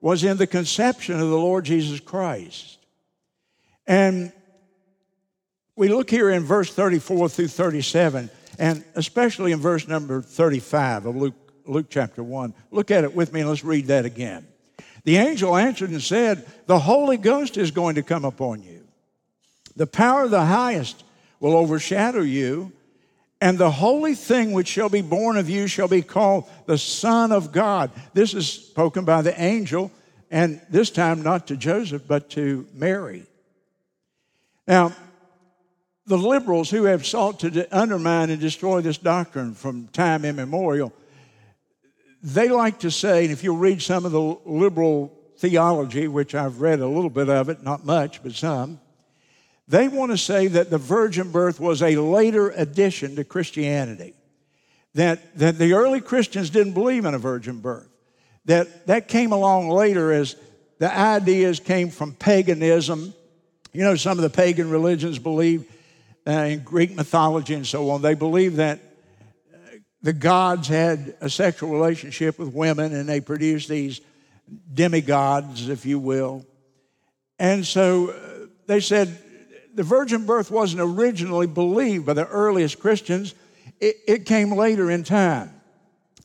was 0.00 0.24
in 0.24 0.38
the 0.38 0.46
conception 0.48 1.14
of 1.14 1.28
the 1.28 1.38
Lord 1.38 1.66
Jesus 1.66 2.00
Christ. 2.00 2.78
And 3.86 4.32
we 5.76 5.86
look 5.86 6.10
here 6.10 6.30
in 6.30 6.42
verse 6.42 6.74
34 6.74 7.28
through 7.28 7.48
37, 7.48 8.28
and 8.58 8.84
especially 8.96 9.52
in 9.52 9.60
verse 9.60 9.86
number 9.86 10.20
35 10.20 11.06
of 11.06 11.14
Luke, 11.14 11.34
Luke 11.64 11.86
chapter 11.90 12.24
1. 12.24 12.54
Look 12.72 12.90
at 12.90 13.04
it 13.04 13.14
with 13.14 13.32
me 13.32 13.40
and 13.40 13.48
let's 13.48 13.62
read 13.62 13.86
that 13.86 14.04
again. 14.04 14.48
The 15.04 15.18
angel 15.18 15.56
answered 15.56 15.90
and 15.90 16.02
said, 16.02 16.44
The 16.66 16.80
Holy 16.80 17.18
Ghost 17.18 17.56
is 17.56 17.70
going 17.70 17.94
to 17.94 18.02
come 18.02 18.24
upon 18.24 18.64
you. 18.64 18.81
The 19.76 19.86
power 19.86 20.24
of 20.24 20.30
the 20.30 20.44
highest 20.44 21.04
will 21.40 21.56
overshadow 21.56 22.20
you, 22.20 22.72
and 23.40 23.58
the 23.58 23.70
holy 23.70 24.14
thing 24.14 24.52
which 24.52 24.68
shall 24.68 24.88
be 24.88 25.02
born 25.02 25.36
of 25.36 25.50
you 25.50 25.66
shall 25.66 25.88
be 25.88 26.02
called 26.02 26.48
the 26.66 26.78
Son 26.78 27.32
of 27.32 27.52
God. 27.52 27.90
This 28.14 28.34
is 28.34 28.48
spoken 28.48 29.04
by 29.04 29.22
the 29.22 29.40
angel, 29.40 29.90
and 30.30 30.60
this 30.70 30.90
time 30.90 31.22
not 31.22 31.48
to 31.48 31.56
Joseph, 31.56 32.02
but 32.06 32.30
to 32.30 32.66
Mary. 32.74 33.26
Now, 34.68 34.92
the 36.06 36.18
liberals 36.18 36.70
who 36.70 36.84
have 36.84 37.06
sought 37.06 37.40
to 37.40 37.66
undermine 37.76 38.30
and 38.30 38.40
destroy 38.40 38.80
this 38.80 38.98
doctrine 38.98 39.54
from 39.54 39.88
time 39.88 40.24
immemorial 40.24 40.92
they 42.22 42.48
like 42.48 42.80
to 42.80 42.90
say, 42.90 43.24
and 43.24 43.32
if 43.32 43.42
you 43.42 43.54
read 43.54 43.82
some 43.82 44.04
of 44.04 44.12
the 44.12 44.20
liberal 44.20 45.12
theology, 45.38 46.06
which 46.06 46.34
I've 46.34 46.60
read 46.60 46.80
a 46.80 46.86
little 46.86 47.10
bit 47.10 47.28
of 47.28 47.48
it, 47.48 47.62
not 47.62 47.84
much, 47.84 48.22
but 48.22 48.32
some, 48.32 48.80
they 49.72 49.88
want 49.88 50.12
to 50.12 50.18
say 50.18 50.48
that 50.48 50.68
the 50.68 50.76
virgin 50.76 51.30
birth 51.30 51.58
was 51.58 51.82
a 51.82 51.96
later 51.96 52.50
addition 52.50 53.16
to 53.16 53.24
Christianity. 53.24 54.12
That, 54.92 55.38
that 55.38 55.56
the 55.56 55.72
early 55.72 56.02
Christians 56.02 56.50
didn't 56.50 56.74
believe 56.74 57.06
in 57.06 57.14
a 57.14 57.18
virgin 57.18 57.60
birth. 57.60 57.88
That 58.44 58.86
that 58.86 59.08
came 59.08 59.32
along 59.32 59.70
later 59.70 60.12
as 60.12 60.36
the 60.78 60.94
ideas 60.94 61.58
came 61.58 61.88
from 61.88 62.12
paganism. 62.12 63.14
You 63.72 63.84
know, 63.84 63.96
some 63.96 64.18
of 64.18 64.22
the 64.22 64.28
pagan 64.28 64.68
religions 64.68 65.18
believe 65.18 65.64
uh, 66.26 66.32
in 66.32 66.58
Greek 66.64 66.94
mythology 66.94 67.54
and 67.54 67.66
so 67.66 67.88
on. 67.88 68.02
They 68.02 68.14
believe 68.14 68.56
that 68.56 68.78
the 70.02 70.12
gods 70.12 70.68
had 70.68 71.14
a 71.22 71.30
sexual 71.30 71.70
relationship 71.70 72.38
with 72.38 72.52
women 72.52 72.94
and 72.94 73.08
they 73.08 73.22
produced 73.22 73.70
these 73.70 74.02
demigods, 74.74 75.70
if 75.70 75.86
you 75.86 75.98
will. 75.98 76.44
And 77.38 77.64
so 77.64 78.10
uh, 78.10 78.48
they 78.66 78.80
said 78.80 79.16
the 79.74 79.82
virgin 79.82 80.26
birth 80.26 80.50
wasn't 80.50 80.82
originally 80.82 81.46
believed 81.46 82.06
by 82.06 82.14
the 82.14 82.26
earliest 82.26 82.78
Christians, 82.78 83.34
it, 83.80 83.96
it 84.06 84.26
came 84.26 84.52
later 84.52 84.90
in 84.90 85.04
time. 85.04 85.50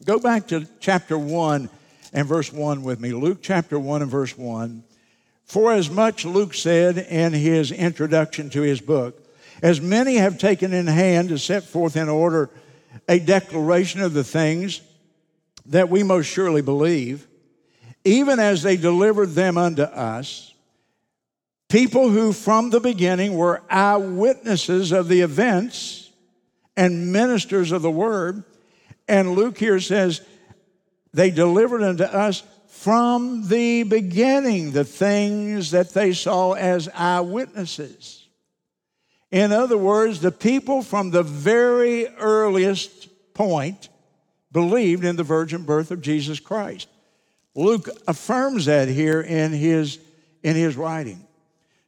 Go 0.03 0.19
back 0.19 0.47
to 0.47 0.67
chapter 0.79 1.17
1 1.17 1.69
and 2.13 2.27
verse 2.27 2.51
1 2.51 2.83
with 2.83 2.99
me. 2.99 3.11
Luke 3.13 3.39
chapter 3.41 3.79
1 3.79 4.01
and 4.01 4.11
verse 4.11 4.37
1. 4.37 4.83
For 5.45 5.71
as 5.71 5.89
much, 5.89 6.25
Luke 6.25 6.53
said 6.53 6.97
in 6.97 7.33
his 7.33 7.71
introduction 7.71 8.49
to 8.51 8.61
his 8.61 8.81
book, 8.81 9.23
as 9.61 9.81
many 9.81 10.15
have 10.15 10.37
taken 10.37 10.73
in 10.73 10.87
hand 10.87 11.29
to 11.29 11.39
set 11.39 11.63
forth 11.63 11.95
in 11.95 12.09
order 12.09 12.49
a 13.07 13.19
declaration 13.19 14.01
of 14.01 14.13
the 14.13 14.23
things 14.23 14.81
that 15.65 15.89
we 15.89 16.03
most 16.03 16.27
surely 16.27 16.61
believe, 16.61 17.27
even 18.03 18.39
as 18.39 18.61
they 18.61 18.77
delivered 18.77 19.31
them 19.31 19.57
unto 19.57 19.81
us, 19.81 20.46
people 21.69 22.09
who 22.09 22.33
from 22.33 22.69
the 22.69 22.79
beginning 22.79 23.35
were 23.35 23.61
eyewitnesses 23.69 24.91
of 24.91 25.07
the 25.07 25.21
events 25.21 26.09
and 26.75 27.11
ministers 27.11 27.71
of 27.71 27.81
the 27.81 27.91
word. 27.91 28.43
And 29.07 29.33
Luke 29.33 29.57
here 29.57 29.79
says, 29.79 30.21
they 31.13 31.31
delivered 31.31 31.81
unto 31.81 32.03
us 32.03 32.43
from 32.67 33.47
the 33.47 33.83
beginning 33.83 34.71
the 34.71 34.83
things 34.83 35.71
that 35.71 35.93
they 35.93 36.13
saw 36.13 36.53
as 36.53 36.87
eyewitnesses. 36.93 38.27
In 39.31 39.51
other 39.51 39.77
words, 39.77 40.21
the 40.21 40.31
people 40.31 40.81
from 40.81 41.11
the 41.11 41.23
very 41.23 42.07
earliest 42.07 43.09
point 43.33 43.89
believed 44.51 45.03
in 45.03 45.15
the 45.15 45.23
virgin 45.23 45.63
birth 45.63 45.91
of 45.91 46.01
Jesus 46.01 46.39
Christ. 46.39 46.87
Luke 47.55 47.89
affirms 48.07 48.65
that 48.65 48.87
here 48.87 49.19
in 49.21 49.51
his, 49.51 49.99
in 50.43 50.55
his 50.55 50.77
writing. 50.77 51.26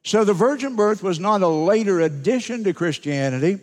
So 0.04 0.24
the 0.24 0.34
virgin 0.34 0.76
birth 0.76 1.04
was 1.04 1.20
not 1.20 1.42
a 1.42 1.48
later 1.48 2.00
addition 2.00 2.64
to 2.64 2.74
Christianity. 2.74 3.60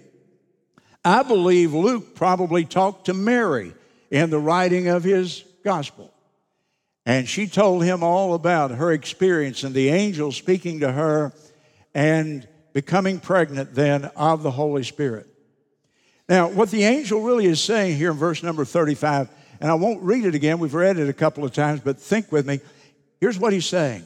I 1.04 1.22
believe 1.22 1.72
Luke 1.72 2.14
probably 2.14 2.64
talked 2.64 3.06
to 3.06 3.14
Mary 3.14 3.72
in 4.10 4.30
the 4.30 4.38
writing 4.38 4.88
of 4.88 5.04
his 5.04 5.44
gospel. 5.64 6.12
And 7.04 7.28
she 7.28 7.46
told 7.46 7.84
him 7.84 8.02
all 8.02 8.34
about 8.34 8.72
her 8.72 8.90
experience 8.92 9.62
and 9.62 9.74
the 9.74 9.88
angel 9.88 10.32
speaking 10.32 10.80
to 10.80 10.90
her 10.90 11.32
and 11.94 12.46
becoming 12.72 13.20
pregnant 13.20 13.74
then 13.74 14.04
of 14.16 14.42
the 14.42 14.50
Holy 14.50 14.82
Spirit. 14.82 15.28
Now, 16.28 16.48
what 16.48 16.70
the 16.70 16.84
angel 16.84 17.22
really 17.22 17.46
is 17.46 17.62
saying 17.62 17.96
here 17.96 18.10
in 18.10 18.16
verse 18.16 18.42
number 18.42 18.64
35, 18.64 19.30
and 19.60 19.70
I 19.70 19.74
won't 19.74 20.02
read 20.02 20.24
it 20.24 20.34
again, 20.34 20.58
we've 20.58 20.74
read 20.74 20.98
it 20.98 21.08
a 21.08 21.12
couple 21.12 21.44
of 21.44 21.52
times, 21.52 21.80
but 21.80 22.00
think 22.00 22.32
with 22.32 22.44
me. 22.46 22.60
Here's 23.20 23.38
what 23.38 23.52
he's 23.52 23.66
saying 23.66 24.04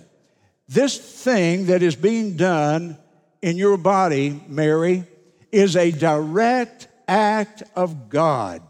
This 0.70 0.96
thing 0.96 1.66
that 1.66 1.82
is 1.82 1.96
being 1.96 2.36
done 2.36 2.96
in 3.42 3.56
your 3.56 3.76
body, 3.76 4.40
Mary, 4.46 5.04
is 5.50 5.74
a 5.74 5.90
direct 5.90 6.86
act 7.08 7.64
of 7.74 8.08
God. 8.08 8.62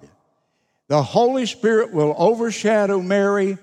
The 0.89 1.03
Holy 1.03 1.45
Spirit 1.45 1.93
will 1.93 2.15
overshadow 2.17 3.03
Mary, 3.03 3.59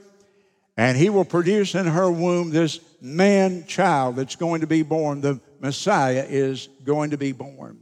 and 0.78 0.96
he 0.96 1.10
will 1.10 1.26
produce 1.26 1.74
in 1.74 1.88
her 1.88 2.12
womb 2.12 2.52
this 2.52 2.80
man 3.02 3.66
child 3.66 4.18
that's 4.18 4.36
going 4.36 4.62
to 4.62 4.68
be 4.68 4.84
born, 4.84 5.22
the 5.22 5.40
Messiah 5.60 6.24
is 6.30 6.70
going 6.86 7.10
to 7.10 7.18
be 7.18 7.32
born. 7.32 7.80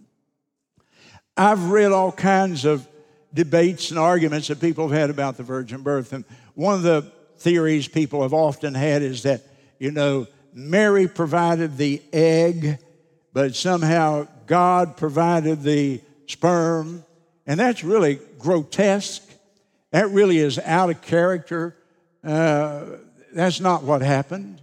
I've 1.36 1.70
read 1.70 1.92
all 1.92 2.14
kinds 2.14 2.64
of 2.64 2.88
debates 3.34 3.90
and 3.90 4.00
arguments 4.00 4.48
that 4.48 4.62
people 4.62 4.88
have 4.88 4.98
had 4.98 5.10
about 5.10 5.36
the 5.36 5.44
virgin 5.44 5.84
birth. 5.84 6.14
And 6.14 6.24
one 6.54 6.76
of 6.76 6.84
the 6.84 7.12
theories 7.40 7.90
people 7.90 8.22
have 8.22 8.34
often 8.34 8.74
had 8.74 9.02
is 9.02 9.24
that, 9.24 9.42
you 9.80 9.92
know, 9.92 10.28
Mary 10.58 11.06
provided 11.06 11.76
the 11.76 12.02
egg, 12.14 12.80
but 13.34 13.56
somehow 13.56 14.26
God 14.48 14.96
provided 14.96 15.64
the 15.64 16.00
sperm. 16.28 17.04
And 17.46 17.60
that's 17.60 17.84
really 17.84 18.22
grotesque. 18.40 19.22
That 19.92 20.10
really 20.12 20.38
is 20.38 20.58
out 20.60 20.90
of 20.90 21.02
character. 21.02 21.76
Uh, 22.24 22.86
that's 23.34 23.60
not 23.60 23.84
what 23.84 24.02
happened. 24.02 24.62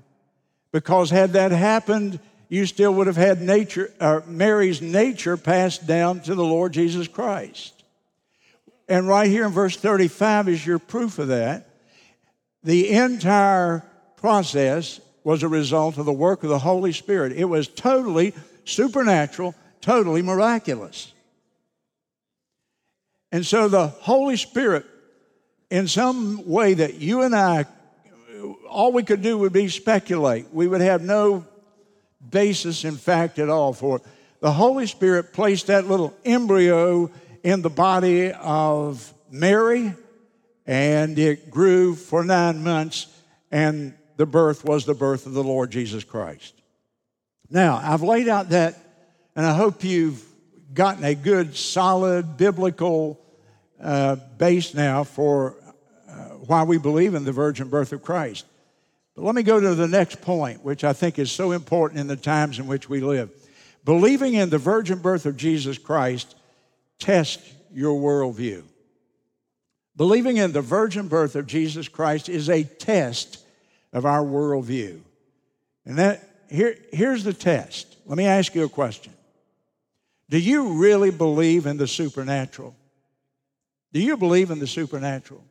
Because 0.72 1.10
had 1.10 1.34
that 1.34 1.52
happened, 1.52 2.18
you 2.48 2.64
still 2.64 2.94
would 2.94 3.06
have 3.06 3.16
had 3.16 3.42
nature, 3.42 3.92
uh, 4.00 4.22
Mary's 4.26 4.80
nature 4.80 5.36
passed 5.36 5.86
down 5.86 6.20
to 6.20 6.34
the 6.34 6.44
Lord 6.44 6.72
Jesus 6.72 7.06
Christ. 7.06 7.84
And 8.88 9.06
right 9.06 9.28
here 9.28 9.44
in 9.44 9.52
verse 9.52 9.76
35 9.76 10.48
is 10.48 10.66
your 10.66 10.78
proof 10.78 11.18
of 11.18 11.28
that. 11.28 11.68
The 12.64 12.88
entire 12.92 13.84
process 14.16 14.98
was 15.24 15.42
a 15.42 15.48
result 15.48 15.98
of 15.98 16.06
the 16.06 16.12
work 16.12 16.42
of 16.42 16.48
the 16.48 16.58
Holy 16.58 16.92
Spirit. 16.92 17.32
It 17.32 17.44
was 17.44 17.68
totally 17.68 18.34
supernatural, 18.64 19.54
totally 19.80 20.22
miraculous. 20.22 21.12
And 23.30 23.46
so 23.46 23.68
the 23.68 23.86
Holy 23.86 24.36
Spirit, 24.36 24.84
in 25.70 25.88
some 25.88 26.46
way 26.46 26.74
that 26.74 26.94
you 26.94 27.22
and 27.22 27.34
I, 27.34 27.66
all 28.68 28.92
we 28.92 29.02
could 29.02 29.22
do 29.22 29.38
would 29.38 29.52
be 29.52 29.68
speculate. 29.68 30.52
We 30.52 30.66
would 30.66 30.80
have 30.80 31.02
no 31.02 31.46
basis 32.30 32.84
in 32.84 32.96
fact 32.96 33.38
at 33.38 33.48
all 33.48 33.72
for 33.72 33.96
it. 33.96 34.02
The 34.40 34.52
Holy 34.52 34.86
Spirit 34.86 35.32
placed 35.32 35.68
that 35.68 35.86
little 35.86 36.14
embryo 36.24 37.10
in 37.42 37.62
the 37.62 37.70
body 37.70 38.32
of 38.32 39.12
Mary, 39.30 39.94
and 40.66 41.18
it 41.18 41.50
grew 41.50 41.94
for 41.94 42.24
nine 42.24 42.62
months, 42.62 43.06
and 43.50 43.94
the 44.16 44.26
birth 44.26 44.64
was 44.64 44.84
the 44.84 44.94
birth 44.94 45.26
of 45.26 45.32
the 45.32 45.44
Lord 45.44 45.70
Jesus 45.70 46.04
Christ. 46.04 46.54
Now, 47.50 47.80
I've 47.82 48.02
laid 48.02 48.28
out 48.28 48.50
that, 48.50 48.78
and 49.36 49.44
I 49.44 49.54
hope 49.54 49.84
you've 49.84 50.24
gotten 50.72 51.04
a 51.04 51.14
good, 51.14 51.56
solid 51.56 52.36
biblical 52.36 53.20
uh, 53.80 54.16
base 54.38 54.74
now 54.74 55.04
for 55.04 55.56
uh, 56.08 56.14
why 56.46 56.62
we 56.62 56.78
believe 56.78 57.14
in 57.14 57.24
the 57.24 57.32
virgin 57.32 57.68
birth 57.68 57.92
of 57.92 58.02
Christ. 58.02 58.46
But 59.14 59.24
let 59.24 59.34
me 59.34 59.42
go 59.42 59.60
to 59.60 59.74
the 59.74 59.88
next 59.88 60.22
point, 60.22 60.64
which 60.64 60.84
I 60.84 60.92
think 60.92 61.18
is 61.18 61.30
so 61.30 61.52
important 61.52 62.00
in 62.00 62.06
the 62.06 62.16
times 62.16 62.58
in 62.58 62.66
which 62.66 62.88
we 62.88 63.00
live. 63.00 63.30
Believing 63.84 64.34
in 64.34 64.48
the 64.48 64.58
virgin 64.58 65.00
birth 65.00 65.26
of 65.26 65.36
Jesus 65.36 65.76
Christ 65.76 66.34
tests 66.98 67.52
your 67.72 68.00
worldview. 68.00 68.62
Believing 69.96 70.38
in 70.38 70.52
the 70.52 70.62
virgin 70.62 71.08
birth 71.08 71.36
of 71.36 71.46
Jesus 71.46 71.88
Christ 71.88 72.28
is 72.28 72.48
a 72.48 72.62
test 72.62 73.41
of 73.92 74.06
our 74.06 74.22
worldview. 74.22 75.00
And 75.84 75.98
that 75.98 76.28
here, 76.50 76.76
here's 76.92 77.24
the 77.24 77.32
test. 77.32 77.96
Let 78.06 78.18
me 78.18 78.26
ask 78.26 78.54
you 78.54 78.64
a 78.64 78.68
question. 78.68 79.12
Do 80.28 80.38
you 80.38 80.74
really 80.74 81.10
believe 81.10 81.66
in 81.66 81.76
the 81.76 81.86
supernatural? 81.86 82.74
Do 83.92 84.00
you 84.00 84.16
believe 84.16 84.50
in 84.50 84.58
the 84.58 84.66
supernatural? 84.66 85.44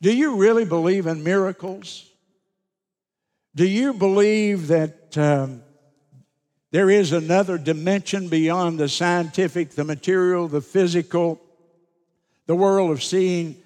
Do 0.00 0.14
you 0.14 0.36
really 0.36 0.64
believe 0.64 1.06
in 1.06 1.22
miracles? 1.22 2.08
Do 3.54 3.66
you 3.66 3.94
believe 3.94 4.68
that 4.68 5.16
um, 5.16 5.62
there 6.70 6.90
is 6.90 7.12
another 7.12 7.56
dimension 7.56 8.28
beyond 8.28 8.78
the 8.78 8.88
scientific, 8.88 9.70
the 9.70 9.84
material, 9.84 10.48
the 10.48 10.60
physical, 10.60 11.40
the 12.46 12.56
world 12.56 12.90
of 12.90 13.02
seeing, 13.02 13.56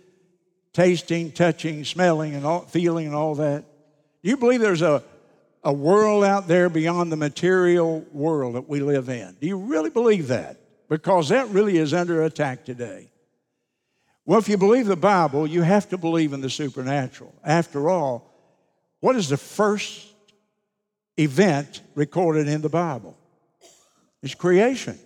tasting, 0.78 1.32
touching, 1.32 1.84
smelling, 1.84 2.36
and 2.36 2.46
all, 2.46 2.60
feeling, 2.60 3.06
and 3.06 3.14
all 3.16 3.34
that? 3.34 3.64
Do 4.22 4.30
you 4.30 4.36
believe 4.36 4.60
there's 4.60 4.80
a, 4.80 5.02
a 5.64 5.72
world 5.72 6.22
out 6.22 6.46
there 6.46 6.68
beyond 6.68 7.10
the 7.10 7.16
material 7.16 8.06
world 8.12 8.54
that 8.54 8.68
we 8.68 8.78
live 8.78 9.08
in? 9.08 9.36
Do 9.40 9.48
you 9.48 9.58
really 9.58 9.90
believe 9.90 10.28
that? 10.28 10.60
Because 10.88 11.30
that 11.30 11.48
really 11.48 11.78
is 11.78 11.92
under 11.92 12.22
attack 12.22 12.64
today. 12.64 13.10
Well, 14.24 14.38
if 14.38 14.48
you 14.48 14.56
believe 14.56 14.86
the 14.86 14.94
Bible, 14.94 15.48
you 15.48 15.62
have 15.62 15.88
to 15.88 15.98
believe 15.98 16.32
in 16.32 16.42
the 16.42 16.50
supernatural. 16.50 17.34
After 17.42 17.90
all, 17.90 18.32
what 19.00 19.16
is 19.16 19.28
the 19.28 19.36
first 19.36 20.06
event 21.16 21.80
recorded 21.96 22.46
in 22.46 22.62
the 22.62 22.68
Bible? 22.68 23.18
It's 24.22 24.36
creation. 24.36 24.96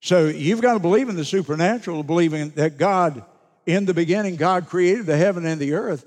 So 0.00 0.26
you've 0.26 0.60
got 0.60 0.72
to 0.72 0.80
believe 0.80 1.08
in 1.08 1.14
the 1.14 1.24
supernatural, 1.24 2.02
believing 2.02 2.50
that 2.56 2.78
God, 2.78 3.24
in 3.66 3.84
the 3.84 3.94
beginning, 3.94 4.36
God 4.36 4.68
created 4.68 5.06
the 5.06 5.16
heaven 5.16 5.46
and 5.46 5.60
the 5.60 5.74
earth. 5.74 6.04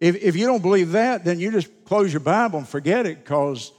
If, 0.00 0.16
if 0.22 0.36
you 0.36 0.46
don't 0.46 0.62
believe 0.62 0.92
that, 0.92 1.24
then 1.24 1.40
you 1.40 1.50
just 1.50 1.68
close 1.84 2.12
your 2.12 2.20
Bible 2.20 2.58
and 2.58 2.68
forget 2.68 3.06
it 3.06 3.22
because 3.22 3.72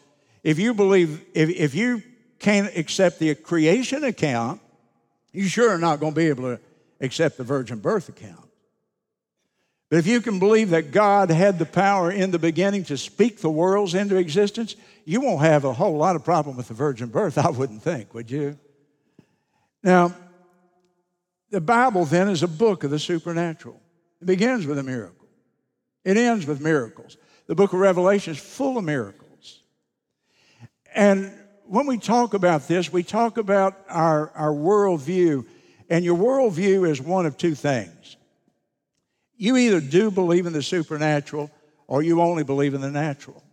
if 0.44 0.58
you 0.60 0.74
believe, 0.74 1.24
if, 1.34 1.50
if 1.50 1.76
you 1.76 2.02
can't 2.40 2.76
accept 2.76 3.20
the 3.20 3.36
creation 3.36 4.04
account, 4.04 4.62
you 5.32 5.46
sure 5.46 5.70
are 5.70 5.78
not 5.78 6.00
going 6.00 6.14
to 6.14 6.16
be 6.16 6.28
able 6.28 6.56
to 6.56 6.60
accept 7.02 7.38
the 7.38 7.44
virgin 7.44 7.80
birth 7.80 8.10
account. 8.10 8.48
But 9.90 10.00
if 10.00 10.08
you 10.08 10.20
can 10.20 10.40
believe 10.40 10.72
that 10.72 10.92
God 10.92 11.30
had 11.30 11.60
the 11.60 11.66
power 11.66 12.12
in 12.12 12.32
the 12.32 12.40
beginning 12.40 12.84
to 12.86 12.98
speak 12.98 13.40
the 13.40 13.50
worlds 13.50 13.94
into 13.94 14.18
existence, 14.18 14.76
you 15.06 15.22
won't 15.22 15.42
have 15.42 15.64
a 15.64 15.72
whole 15.72 15.96
lot 15.96 16.16
of 16.16 16.26
problem 16.26 16.58
with 16.58 16.68
the 16.68 16.74
virgin 16.74 17.08
birth, 17.08 17.38
I 17.38 17.50
wouldn't 17.50 17.84
think, 17.84 18.14
would 18.14 18.30
you? 18.30 18.58
Now, 19.84 20.14
the 21.50 21.62
Bible 21.62 22.06
then 22.06 22.30
is 22.30 22.44
a 22.44 22.48
book 22.48 22.84
of 22.84 22.92
the 22.92 23.00
supernatural. 23.00 23.82
It 24.22 24.26
begins 24.26 24.66
with 24.66 24.78
a 24.78 24.84
miracle. 24.84 25.28
It 26.04 26.18
ends 26.18 26.46
with 26.46 26.62
miracles. 26.62 27.18
The 27.48 27.56
book 27.56 27.74
of 27.74 27.80
Revelation 27.80 28.34
is 28.34 28.40
full 28.40 28.78
of 28.78 28.84
miracles. 28.84 29.62
And 30.94 31.34
when 31.66 31.86
we 31.86 31.98
talk 31.98 32.34
about 32.34 32.68
this, 32.68 32.92
we 32.92 33.04
talk 33.04 33.38
about 33.38 33.78
our, 33.90 34.32
our 34.32 34.52
worldview, 34.52 35.46
and 35.90 36.04
your 36.04 36.18
worldview 36.18 36.90
is 36.90 37.02
one 37.02 37.26
of 37.26 37.38
two 37.38 37.56
things 37.56 38.18
you 39.38 39.56
either 39.56 39.80
do 39.80 40.10
believe 40.10 40.48
in 40.48 40.54
the 40.54 40.64
supernatural 40.64 41.52
or 41.86 42.02
you 42.02 42.22
only 42.22 42.44
believe 42.44 42.74
in 42.74 42.82
the 42.82 42.92
natural. 42.92 43.44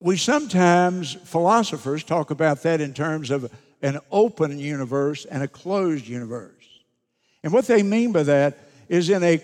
We 0.00 0.16
sometimes, 0.16 1.14
philosophers, 1.14 2.04
talk 2.04 2.30
about 2.30 2.62
that 2.62 2.80
in 2.80 2.92
terms 2.92 3.30
of 3.30 3.50
an 3.82 4.00
open 4.10 4.58
universe 4.58 5.24
and 5.24 5.42
a 5.42 5.48
closed 5.48 6.06
universe. 6.06 6.54
And 7.42 7.52
what 7.52 7.66
they 7.66 7.82
mean 7.82 8.12
by 8.12 8.24
that 8.24 8.58
is 8.88 9.10
in 9.10 9.22
a 9.22 9.42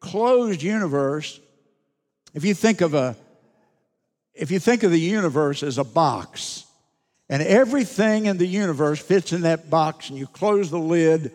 closed 0.00 0.62
universe, 0.62 1.40
if 2.34 2.44
you 2.44 2.54
think 2.54 2.80
of 2.80 2.94
a 2.94 3.16
if 4.34 4.50
you 4.50 4.58
think 4.58 4.82
of 4.82 4.90
the 4.90 5.00
universe 5.00 5.62
as 5.62 5.78
a 5.78 5.84
box, 5.84 6.66
and 7.30 7.42
everything 7.42 8.26
in 8.26 8.36
the 8.36 8.46
universe 8.46 9.00
fits 9.00 9.32
in 9.32 9.40
that 9.42 9.70
box, 9.70 10.10
and 10.10 10.18
you 10.18 10.26
close 10.26 10.70
the 10.70 10.78
lid 10.78 11.34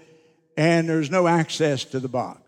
and 0.55 0.87
there's 0.87 1.09
no 1.09 1.27
access 1.27 1.83
to 1.85 1.99
the 1.99 2.07
box. 2.07 2.39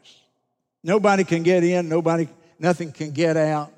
Nobody 0.83 1.23
can 1.23 1.41
get 1.43 1.63
in, 1.63 1.89
nobody, 1.89 2.27
nothing 2.59 2.91
can 2.91 3.11
get 3.11 3.37
out. 3.37 3.71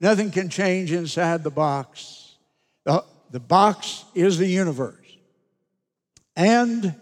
Nothing 0.00 0.30
can 0.30 0.48
change 0.48 0.92
inside 0.92 1.44
the 1.44 1.50
box. 1.50 2.36
The, 2.84 3.04
the 3.30 3.40
box 3.40 4.04
is 4.14 4.38
the 4.38 4.46
universe. 4.46 4.96
And 6.40 6.94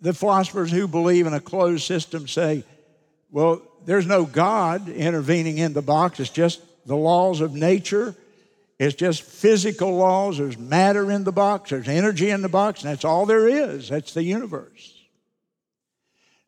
the 0.00 0.14
philosophers 0.14 0.70
who 0.70 0.88
believe 0.88 1.26
in 1.26 1.34
a 1.34 1.40
closed 1.40 1.84
system 1.84 2.26
say, 2.26 2.64
well, 3.30 3.60
there's 3.84 4.06
no 4.06 4.24
God 4.24 4.88
intervening 4.88 5.58
in 5.58 5.74
the 5.74 5.82
box. 5.82 6.18
It's 6.20 6.30
just 6.30 6.62
the 6.86 6.96
laws 6.96 7.42
of 7.42 7.52
nature. 7.52 8.14
It's 8.78 8.94
just 8.94 9.20
physical 9.20 9.94
laws. 9.96 10.38
There's 10.38 10.56
matter 10.56 11.10
in 11.10 11.24
the 11.24 11.32
box. 11.32 11.68
There's 11.68 11.86
energy 11.86 12.30
in 12.30 12.40
the 12.40 12.48
box. 12.48 12.82
And 12.82 12.90
that's 12.90 13.04
all 13.04 13.26
there 13.26 13.46
is. 13.46 13.90
That's 13.90 14.14
the 14.14 14.22
universe. 14.22 15.04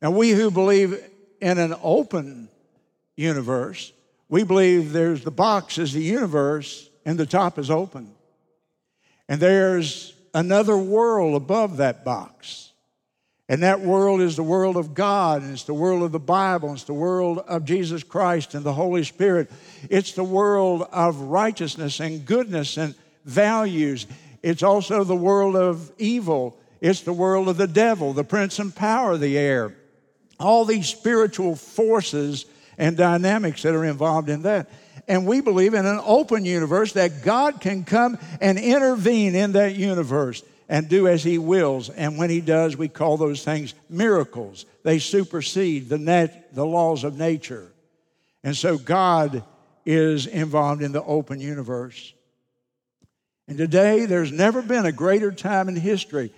Now, 0.00 0.12
we 0.12 0.30
who 0.30 0.50
believe 0.50 0.98
in 1.42 1.58
an 1.58 1.74
open 1.82 2.48
universe, 3.16 3.92
we 4.30 4.44
believe 4.44 4.94
there's 4.94 5.24
the 5.24 5.30
box 5.30 5.76
is 5.76 5.92
the 5.92 6.00
universe 6.00 6.88
and 7.04 7.18
the 7.18 7.26
top 7.26 7.58
is 7.58 7.70
open. 7.70 8.14
And 9.28 9.38
there's 9.40 10.15
another 10.36 10.76
world 10.76 11.34
above 11.34 11.78
that 11.78 12.04
box. 12.04 12.72
And 13.48 13.62
that 13.62 13.80
world 13.80 14.20
is 14.20 14.36
the 14.36 14.42
world 14.42 14.76
of 14.76 14.92
God, 14.92 15.42
and 15.42 15.52
it's 15.52 15.64
the 15.64 15.74
world 15.74 16.02
of 16.02 16.12
the 16.12 16.18
Bible, 16.18 16.68
and 16.68 16.76
it's 16.76 16.84
the 16.84 16.92
world 16.92 17.38
of 17.38 17.64
Jesus 17.64 18.02
Christ 18.02 18.54
and 18.54 18.64
the 18.64 18.72
Holy 18.72 19.04
Spirit. 19.04 19.50
It's 19.88 20.12
the 20.12 20.24
world 20.24 20.86
of 20.92 21.20
righteousness 21.20 22.00
and 22.00 22.26
goodness 22.26 22.76
and 22.76 22.94
values. 23.24 24.06
It's 24.42 24.64
also 24.64 25.04
the 25.04 25.14
world 25.14 25.56
of 25.56 25.92
evil. 25.96 26.58
It's 26.80 27.02
the 27.02 27.12
world 27.12 27.48
of 27.48 27.56
the 27.56 27.68
devil, 27.68 28.12
the 28.12 28.24
prince 28.24 28.58
and 28.58 28.74
power 28.74 29.12
of 29.12 29.20
the 29.20 29.38
air 29.38 29.74
all 30.38 30.64
these 30.64 30.88
spiritual 30.88 31.56
forces 31.56 32.46
and 32.78 32.96
dynamics 32.96 33.62
that 33.62 33.74
are 33.74 33.84
involved 33.84 34.28
in 34.28 34.42
that. 34.42 34.68
And 35.08 35.26
we 35.26 35.40
believe 35.40 35.74
in 35.74 35.86
an 35.86 36.00
open 36.04 36.44
universe 36.44 36.94
that 36.94 37.22
God 37.22 37.60
can 37.60 37.84
come 37.84 38.18
and 38.40 38.58
intervene 38.58 39.34
in 39.34 39.52
that 39.52 39.76
universe 39.76 40.42
and 40.68 40.88
do 40.88 41.06
as 41.06 41.22
He 41.22 41.38
wills. 41.38 41.90
And 41.90 42.18
when 42.18 42.30
He 42.30 42.40
does, 42.40 42.76
we 42.76 42.88
call 42.88 43.16
those 43.16 43.44
things 43.44 43.74
miracles. 43.88 44.66
They 44.82 44.98
supersede 44.98 45.88
the, 45.88 45.98
nat- 45.98 46.54
the 46.54 46.66
laws 46.66 47.04
of 47.04 47.16
nature. 47.16 47.70
And 48.42 48.56
so 48.56 48.78
God 48.78 49.44
is 49.84 50.26
involved 50.26 50.82
in 50.82 50.92
the 50.92 51.02
open 51.02 51.40
universe. 51.40 52.12
And 53.48 53.56
today, 53.56 54.06
there's 54.06 54.32
never 54.32 54.60
been 54.60 54.86
a 54.86 54.92
greater 54.92 55.30
time 55.30 55.68
in 55.68 55.76
history. 55.76 56.32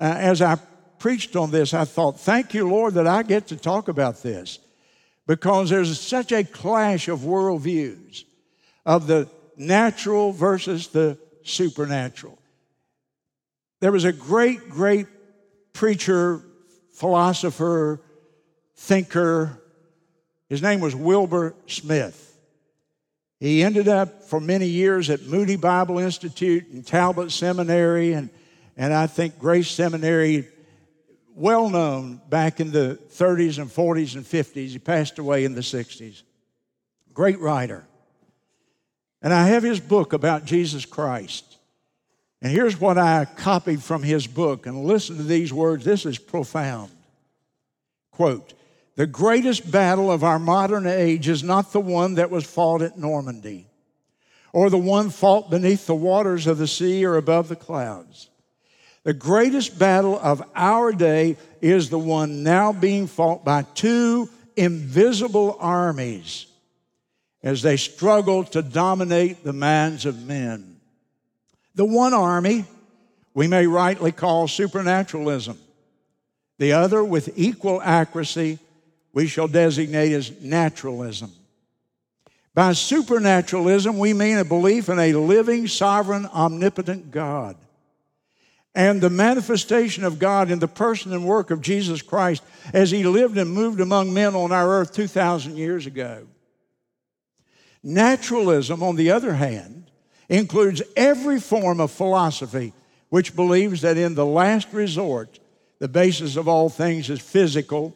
Uh, 0.00 0.14
as 0.16 0.40
I 0.40 0.56
preached 1.00 1.34
on 1.34 1.50
this, 1.50 1.74
I 1.74 1.84
thought, 1.84 2.20
thank 2.20 2.54
you, 2.54 2.68
Lord, 2.68 2.94
that 2.94 3.08
I 3.08 3.24
get 3.24 3.48
to 3.48 3.56
talk 3.56 3.88
about 3.88 4.22
this 4.22 4.60
because 5.26 5.70
there's 5.70 5.98
such 5.98 6.32
a 6.32 6.44
clash 6.44 7.08
of 7.08 7.20
worldviews 7.20 8.24
of 8.84 9.06
the 9.06 9.28
natural 9.56 10.32
versus 10.32 10.88
the 10.88 11.18
supernatural. 11.42 12.38
There 13.80 13.92
was 13.92 14.04
a 14.04 14.12
great, 14.12 14.68
great 14.70 15.06
preacher, 15.72 16.40
philosopher, 16.92 18.00
thinker 18.76 19.60
His 20.48 20.62
name 20.62 20.80
was 20.80 20.94
Wilbur 20.94 21.54
Smith. 21.66 22.20
He 23.40 23.62
ended 23.62 23.88
up 23.88 24.24
for 24.24 24.40
many 24.40 24.66
years 24.66 25.10
at 25.10 25.22
Moody 25.22 25.56
Bible 25.56 25.98
Institute 25.98 26.68
and 26.68 26.86
Talbot 26.86 27.30
Seminary 27.30 28.12
and, 28.12 28.30
and 28.76 28.92
I 28.92 29.06
think 29.06 29.38
Grace 29.38 29.70
Seminary, 29.70 30.48
well 31.34 31.68
known 31.68 32.20
back 32.28 32.60
in 32.60 32.70
the 32.70 32.98
30s 33.10 33.58
and 33.58 33.70
40s 33.70 34.14
and 34.14 34.24
50s. 34.24 34.68
He 34.68 34.78
passed 34.78 35.18
away 35.18 35.44
in 35.44 35.54
the 35.54 35.60
60s. 35.60 36.22
Great 37.12 37.40
writer. 37.40 37.86
And 39.22 39.32
I 39.32 39.48
have 39.48 39.62
his 39.62 39.80
book 39.80 40.12
about 40.12 40.44
Jesus 40.44 40.84
Christ. 40.84 41.58
And 42.42 42.52
here's 42.52 42.78
what 42.78 42.98
I 42.98 43.24
copied 43.24 43.82
from 43.82 44.02
his 44.02 44.26
book. 44.26 44.66
And 44.66 44.84
listen 44.84 45.16
to 45.16 45.22
these 45.22 45.52
words. 45.52 45.84
This 45.84 46.04
is 46.04 46.18
profound. 46.18 46.90
Quote 48.10 48.52
The 48.96 49.06
greatest 49.06 49.70
battle 49.70 50.12
of 50.12 50.22
our 50.22 50.38
modern 50.38 50.86
age 50.86 51.28
is 51.28 51.42
not 51.42 51.72
the 51.72 51.80
one 51.80 52.14
that 52.14 52.30
was 52.30 52.44
fought 52.44 52.82
at 52.82 52.98
Normandy, 52.98 53.66
or 54.52 54.68
the 54.68 54.76
one 54.76 55.10
fought 55.10 55.50
beneath 55.50 55.86
the 55.86 55.94
waters 55.94 56.46
of 56.46 56.58
the 56.58 56.68
sea 56.68 57.04
or 57.04 57.16
above 57.16 57.48
the 57.48 57.56
clouds. 57.56 58.28
The 59.04 59.14
greatest 59.14 59.78
battle 59.78 60.18
of 60.18 60.42
our 60.54 60.92
day 60.92 61.36
is 61.60 61.90
the 61.90 61.98
one 61.98 62.42
now 62.42 62.72
being 62.72 63.06
fought 63.06 63.44
by 63.44 63.62
two 63.62 64.28
invisible 64.56 65.56
armies 65.60 66.46
as 67.42 67.60
they 67.60 67.76
struggle 67.76 68.44
to 68.44 68.62
dominate 68.62 69.44
the 69.44 69.52
minds 69.52 70.06
of 70.06 70.26
men. 70.26 70.80
The 71.74 71.84
one 71.84 72.14
army 72.14 72.64
we 73.34 73.46
may 73.46 73.66
rightly 73.66 74.12
call 74.12 74.48
supernaturalism. 74.48 75.58
The 76.58 76.72
other, 76.72 77.02
with 77.02 77.32
equal 77.36 77.82
accuracy, 77.82 78.60
we 79.12 79.26
shall 79.26 79.48
designate 79.48 80.12
as 80.12 80.40
naturalism. 80.40 81.32
By 82.54 82.72
supernaturalism, 82.72 83.98
we 83.98 84.14
mean 84.14 84.38
a 84.38 84.44
belief 84.44 84.88
in 84.88 85.00
a 85.00 85.12
living, 85.14 85.66
sovereign, 85.66 86.26
omnipotent 86.26 87.10
God. 87.10 87.56
And 88.74 89.00
the 89.00 89.10
manifestation 89.10 90.04
of 90.04 90.18
God 90.18 90.50
in 90.50 90.58
the 90.58 90.68
person 90.68 91.12
and 91.12 91.24
work 91.24 91.50
of 91.50 91.60
Jesus 91.60 92.02
Christ 92.02 92.42
as 92.72 92.90
he 92.90 93.04
lived 93.04 93.38
and 93.38 93.50
moved 93.50 93.80
among 93.80 94.12
men 94.12 94.34
on 94.34 94.50
our 94.50 94.68
earth 94.68 94.92
2,000 94.92 95.56
years 95.56 95.86
ago. 95.86 96.26
Naturalism, 97.82 98.82
on 98.82 98.96
the 98.96 99.10
other 99.10 99.34
hand, 99.34 99.90
includes 100.28 100.82
every 100.96 101.38
form 101.38 101.80
of 101.80 101.90
philosophy 101.90 102.72
which 103.10 103.36
believes 103.36 103.82
that 103.82 103.96
in 103.96 104.14
the 104.14 104.26
last 104.26 104.72
resort, 104.72 105.38
the 105.78 105.86
basis 105.86 106.36
of 106.36 106.48
all 106.48 106.68
things 106.68 107.10
is 107.10 107.20
physical, 107.20 107.94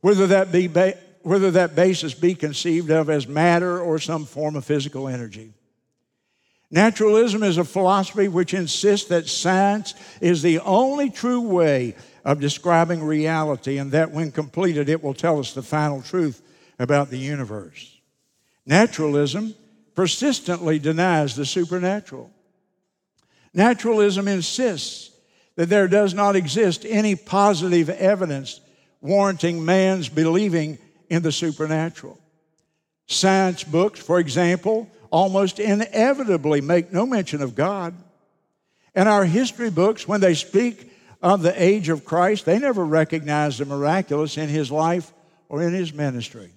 whether 0.00 0.26
that, 0.28 0.52
be 0.52 0.68
ba- 0.68 0.96
whether 1.22 1.50
that 1.50 1.74
basis 1.74 2.14
be 2.14 2.34
conceived 2.34 2.90
of 2.90 3.10
as 3.10 3.26
matter 3.26 3.80
or 3.80 3.98
some 3.98 4.24
form 4.24 4.56
of 4.56 4.64
physical 4.64 5.08
energy. 5.08 5.52
Naturalism 6.74 7.44
is 7.44 7.56
a 7.56 7.62
philosophy 7.62 8.26
which 8.26 8.52
insists 8.52 9.06
that 9.06 9.28
science 9.28 9.94
is 10.20 10.42
the 10.42 10.58
only 10.58 11.08
true 11.08 11.40
way 11.42 11.94
of 12.24 12.40
describing 12.40 13.00
reality, 13.00 13.78
and 13.78 13.92
that 13.92 14.10
when 14.10 14.32
completed, 14.32 14.88
it 14.88 15.00
will 15.00 15.14
tell 15.14 15.38
us 15.38 15.52
the 15.52 15.62
final 15.62 16.02
truth 16.02 16.42
about 16.80 17.10
the 17.10 17.16
universe. 17.16 18.00
Naturalism 18.66 19.54
persistently 19.94 20.80
denies 20.80 21.36
the 21.36 21.46
supernatural. 21.46 22.28
Naturalism 23.54 24.26
insists 24.26 25.12
that 25.54 25.68
there 25.68 25.86
does 25.86 26.12
not 26.12 26.34
exist 26.34 26.84
any 26.88 27.14
positive 27.14 27.88
evidence 27.88 28.60
warranting 29.00 29.64
man's 29.64 30.08
believing 30.08 30.78
in 31.08 31.22
the 31.22 31.30
supernatural. 31.30 32.18
Science 33.06 33.62
books, 33.62 34.00
for 34.00 34.18
example, 34.18 34.90
almost 35.14 35.60
inevitably 35.60 36.60
make 36.60 36.92
no 36.92 37.06
mention 37.06 37.40
of 37.40 37.54
God. 37.54 37.94
And 38.96 39.08
our 39.08 39.24
history 39.24 39.70
books, 39.70 40.08
when 40.08 40.20
they 40.20 40.34
speak 40.34 40.90
of 41.22 41.40
the 41.40 41.62
age 41.62 41.88
of 41.88 42.04
Christ, 42.04 42.44
they 42.44 42.58
never 42.58 42.84
recognize 42.84 43.56
the 43.58 43.64
miraculous 43.64 44.36
in 44.36 44.48
his 44.48 44.72
life 44.72 45.12
or 45.48 45.62
in 45.62 45.72
his 45.72 45.94
ministry. 45.94 46.50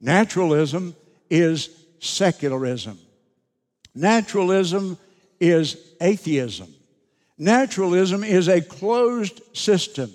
Naturalism 0.00 0.96
is 1.28 1.68
secularism. 2.00 2.98
Naturalism 3.94 4.96
is 5.38 5.76
atheism. 6.00 6.74
Naturalism 7.36 8.24
is 8.24 8.48
a 8.48 8.62
closed 8.62 9.42
system 9.54 10.10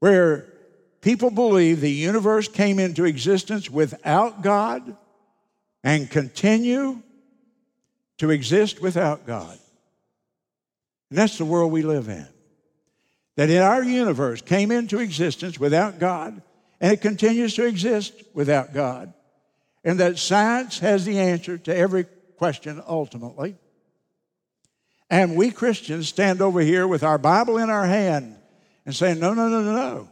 where 0.00 0.44
people 1.00 1.30
believe 1.30 1.80
the 1.80 1.90
universe 1.90 2.48
came 2.48 2.78
into 2.78 3.06
existence 3.06 3.70
without 3.70 4.42
God 4.42 4.94
and 5.82 6.10
continue 6.10 7.02
to 8.18 8.30
exist 8.30 8.80
without 8.82 9.26
God. 9.26 9.58
And 11.10 11.18
that's 11.18 11.38
the 11.38 11.44
world 11.44 11.72
we 11.72 11.82
live 11.82 12.08
in. 12.08 12.28
That 13.36 13.50
in 13.50 13.62
our 13.62 13.82
universe 13.82 14.42
came 14.42 14.70
into 14.70 14.98
existence 14.98 15.58
without 15.58 15.98
God 15.98 16.42
and 16.80 16.92
it 16.92 17.00
continues 17.00 17.54
to 17.54 17.66
exist 17.66 18.12
without 18.34 18.72
God. 18.72 19.12
And 19.84 20.00
that 20.00 20.18
science 20.18 20.78
has 20.80 21.04
the 21.04 21.18
answer 21.18 21.58
to 21.58 21.74
every 21.74 22.04
question 22.36 22.82
ultimately. 22.86 23.56
And 25.08 25.36
we 25.36 25.50
Christians 25.50 26.08
stand 26.08 26.40
over 26.40 26.60
here 26.60 26.86
with 26.86 27.02
our 27.02 27.18
Bible 27.18 27.58
in 27.58 27.70
our 27.70 27.86
hand 27.86 28.36
and 28.86 28.94
say, 28.94 29.14
no, 29.14 29.34
no, 29.34 29.48
no, 29.48 29.62
no, 29.62 29.74
no. 29.74 30.08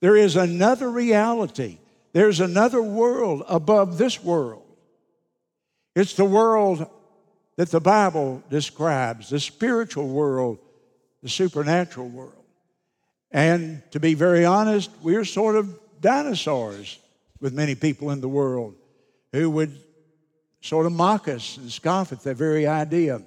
There 0.00 0.16
is 0.16 0.36
another 0.36 0.90
reality. 0.90 1.78
There's 2.12 2.40
another 2.40 2.82
world 2.82 3.44
above 3.48 3.98
this 3.98 4.22
world. 4.22 4.67
It's 5.98 6.14
the 6.14 6.24
world 6.24 6.86
that 7.56 7.70
the 7.72 7.80
Bible 7.80 8.40
describes, 8.48 9.30
the 9.30 9.40
spiritual 9.40 10.06
world, 10.06 10.58
the 11.24 11.28
supernatural 11.28 12.08
world. 12.08 12.44
And 13.32 13.82
to 13.90 13.98
be 13.98 14.14
very 14.14 14.44
honest, 14.44 14.92
we're 15.02 15.24
sort 15.24 15.56
of 15.56 15.76
dinosaurs 16.00 17.00
with 17.40 17.52
many 17.52 17.74
people 17.74 18.12
in 18.12 18.20
the 18.20 18.28
world 18.28 18.76
who 19.32 19.50
would 19.50 19.76
sort 20.60 20.86
of 20.86 20.92
mock 20.92 21.26
us 21.26 21.56
and 21.56 21.68
scoff 21.68 22.12
at 22.12 22.22
that 22.22 22.36
very 22.36 22.68
idea. 22.68 23.20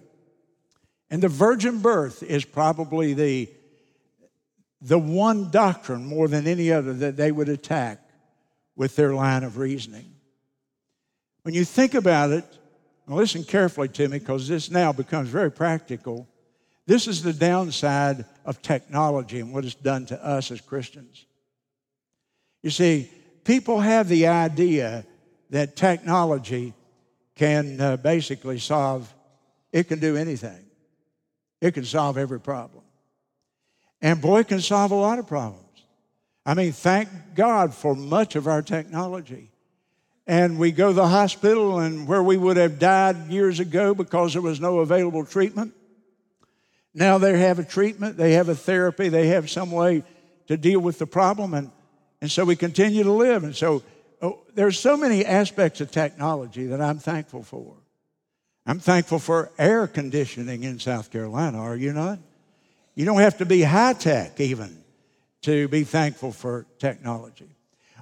And 1.09 1.21
the 1.21 1.27
virgin 1.27 1.79
birth 1.79 2.23
is 2.23 2.45
probably 2.45 3.13
the, 3.13 3.49
the 4.79 4.97
one 4.97 5.51
doctrine 5.51 6.05
more 6.05 6.29
than 6.29 6.47
any 6.47 6.71
other 6.71 6.93
that 6.93 7.17
they 7.17 7.33
would 7.33 7.49
attack 7.49 7.99
with 8.77 8.95
their 8.95 9.13
line 9.13 9.43
of 9.43 9.57
reasoning. 9.57 10.15
When 11.41 11.53
you 11.53 11.65
think 11.65 11.95
about 11.95 12.29
it, 12.29 12.45
listen 13.15 13.43
carefully 13.43 13.87
to 13.89 14.07
me 14.07 14.19
because 14.19 14.47
this 14.47 14.69
now 14.71 14.91
becomes 14.91 15.29
very 15.29 15.51
practical. 15.51 16.27
This 16.85 17.07
is 17.07 17.23
the 17.23 17.33
downside 17.33 18.25
of 18.45 18.61
technology 18.61 19.39
and 19.39 19.53
what 19.53 19.65
it's 19.65 19.75
done 19.75 20.05
to 20.07 20.25
us 20.25 20.51
as 20.51 20.61
Christians. 20.61 21.25
You 22.61 22.69
see, 22.69 23.09
people 23.43 23.79
have 23.79 24.07
the 24.07 24.27
idea 24.27 25.05
that 25.49 25.75
technology 25.75 26.73
can 27.35 27.79
uh, 27.79 27.97
basically 27.97 28.59
solve, 28.59 29.13
it 29.71 29.87
can 29.87 29.99
do 29.99 30.15
anything. 30.15 30.65
It 31.59 31.73
can 31.73 31.85
solve 31.85 32.17
every 32.17 32.39
problem. 32.39 32.83
And 34.01 34.19
boy, 34.19 34.39
it 34.39 34.47
can 34.47 34.61
solve 34.61 34.91
a 34.91 34.95
lot 34.95 35.19
of 35.19 35.27
problems. 35.27 35.65
I 36.45 36.55
mean, 36.55 36.71
thank 36.71 37.09
God 37.35 37.73
for 37.73 37.95
much 37.95 38.35
of 38.35 38.47
our 38.47 38.63
technology. 38.63 39.50
And 40.31 40.57
we 40.57 40.71
go 40.71 40.87
to 40.87 40.93
the 40.93 41.09
hospital, 41.09 41.79
and 41.79 42.07
where 42.07 42.23
we 42.23 42.37
would 42.37 42.55
have 42.55 42.79
died 42.79 43.27
years 43.27 43.59
ago 43.59 43.93
because 43.93 44.31
there 44.31 44.41
was 44.41 44.61
no 44.61 44.79
available 44.79 45.25
treatment, 45.25 45.73
now 46.93 47.17
they 47.17 47.37
have 47.37 47.59
a 47.59 47.65
treatment, 47.65 48.15
they 48.15 48.31
have 48.31 48.47
a 48.47 48.55
therapy, 48.55 49.09
they 49.09 49.27
have 49.27 49.49
some 49.49 49.71
way 49.71 50.03
to 50.47 50.55
deal 50.55 50.79
with 50.79 50.99
the 50.99 51.05
problem, 51.05 51.53
and, 51.53 51.69
and 52.21 52.31
so 52.31 52.45
we 52.45 52.55
continue 52.55 53.03
to 53.03 53.11
live. 53.11 53.43
And 53.43 53.53
so 53.53 53.83
oh, 54.21 54.39
there's 54.55 54.79
so 54.79 54.95
many 54.95 55.25
aspects 55.25 55.81
of 55.81 55.91
technology 55.91 56.67
that 56.67 56.79
I'm 56.79 56.99
thankful 56.99 57.43
for. 57.43 57.75
I'm 58.65 58.79
thankful 58.79 59.19
for 59.19 59.51
air 59.59 59.85
conditioning 59.85 60.63
in 60.63 60.79
South 60.79 61.11
Carolina, 61.11 61.57
are 61.57 61.75
you 61.75 61.91
not? 61.91 62.19
You 62.95 63.03
don't 63.03 63.19
have 63.19 63.39
to 63.39 63.45
be 63.45 63.63
high 63.63 63.95
tech 63.95 64.39
even 64.39 64.81
to 65.41 65.67
be 65.67 65.83
thankful 65.83 66.31
for 66.31 66.65
technology. 66.79 67.49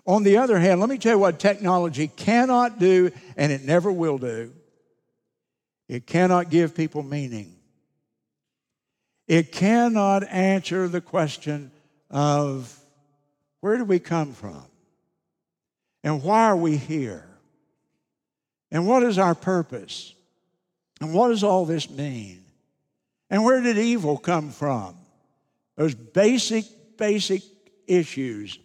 On 0.09 0.23
the 0.23 0.37
other 0.37 0.57
hand, 0.57 0.79
let 0.79 0.89
me 0.89 0.97
tell 0.97 1.11
you 1.11 1.19
what 1.19 1.37
technology 1.37 2.07
cannot 2.07 2.79
do, 2.79 3.11
and 3.37 3.51
it 3.51 3.61
never 3.61 3.91
will 3.91 4.17
do. 4.17 4.51
It 5.87 6.07
cannot 6.07 6.49
give 6.49 6.73
people 6.73 7.03
meaning. 7.03 7.55
It 9.27 9.51
cannot 9.51 10.27
answer 10.27 10.87
the 10.87 10.99
question 10.99 11.69
of 12.09 12.75
where 13.59 13.77
do 13.77 13.85
we 13.85 13.99
come 13.99 14.33
from? 14.33 14.65
And 16.03 16.23
why 16.23 16.45
are 16.45 16.57
we 16.57 16.75
here? 16.75 17.27
And 18.71 18.87
what 18.87 19.03
is 19.03 19.19
our 19.19 19.35
purpose? 19.35 20.15
And 20.99 21.13
what 21.13 21.27
does 21.27 21.43
all 21.43 21.65
this 21.65 21.87
mean? 21.87 22.43
And 23.29 23.43
where 23.43 23.61
did 23.61 23.77
evil 23.77 24.17
come 24.17 24.49
from? 24.49 24.95
Those 25.75 25.93
basic, 25.93 26.65
basic 26.97 27.43
issues 27.85 28.57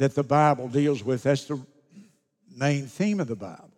that 0.00 0.14
the 0.14 0.22
Bible 0.22 0.66
deals 0.66 1.04
with. 1.04 1.24
That's 1.24 1.44
the 1.44 1.60
main 2.56 2.86
theme 2.86 3.20
of 3.20 3.28
the 3.28 3.36
Bible. 3.36 3.70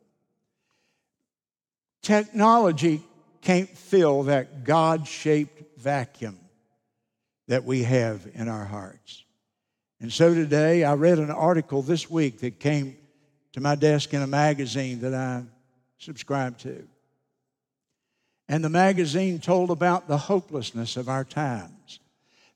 Technology 2.00 3.02
can't 3.40 3.68
fill 3.68 4.22
that 4.24 4.62
God 4.62 5.08
shaped 5.08 5.80
vacuum 5.80 6.38
that 7.48 7.64
we 7.64 7.82
have 7.82 8.24
in 8.34 8.48
our 8.48 8.64
hearts. 8.64 9.24
And 10.00 10.12
so 10.12 10.32
today, 10.32 10.84
I 10.84 10.94
read 10.94 11.18
an 11.18 11.32
article 11.32 11.82
this 11.82 12.08
week 12.08 12.38
that 12.38 12.60
came 12.60 12.96
to 13.54 13.60
my 13.60 13.74
desk 13.74 14.14
in 14.14 14.22
a 14.22 14.28
magazine 14.28 15.00
that 15.00 15.14
I 15.14 15.42
subscribe 15.98 16.56
to. 16.58 16.86
And 18.48 18.62
the 18.62 18.70
magazine 18.70 19.40
told 19.40 19.72
about 19.72 20.06
the 20.06 20.18
hopelessness 20.18 20.96
of 20.96 21.08
our 21.08 21.24
times. 21.24 21.98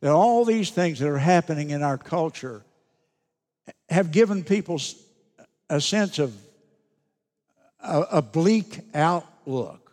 That 0.03 0.13
all 0.13 0.45
these 0.45 0.71
things 0.71 1.01
that 1.01 1.09
are 1.09 1.19
happening 1.19 1.71
in 1.71 1.83
our 1.83 1.99
culture 1.99 2.63
have 3.89 4.11
given 4.11 4.45
people 4.45 4.81
a 5.69 5.81
sense 5.81 6.19
of 6.19 6.35
a, 7.81 8.23
bleak 8.23 8.81
outlook. 8.95 9.93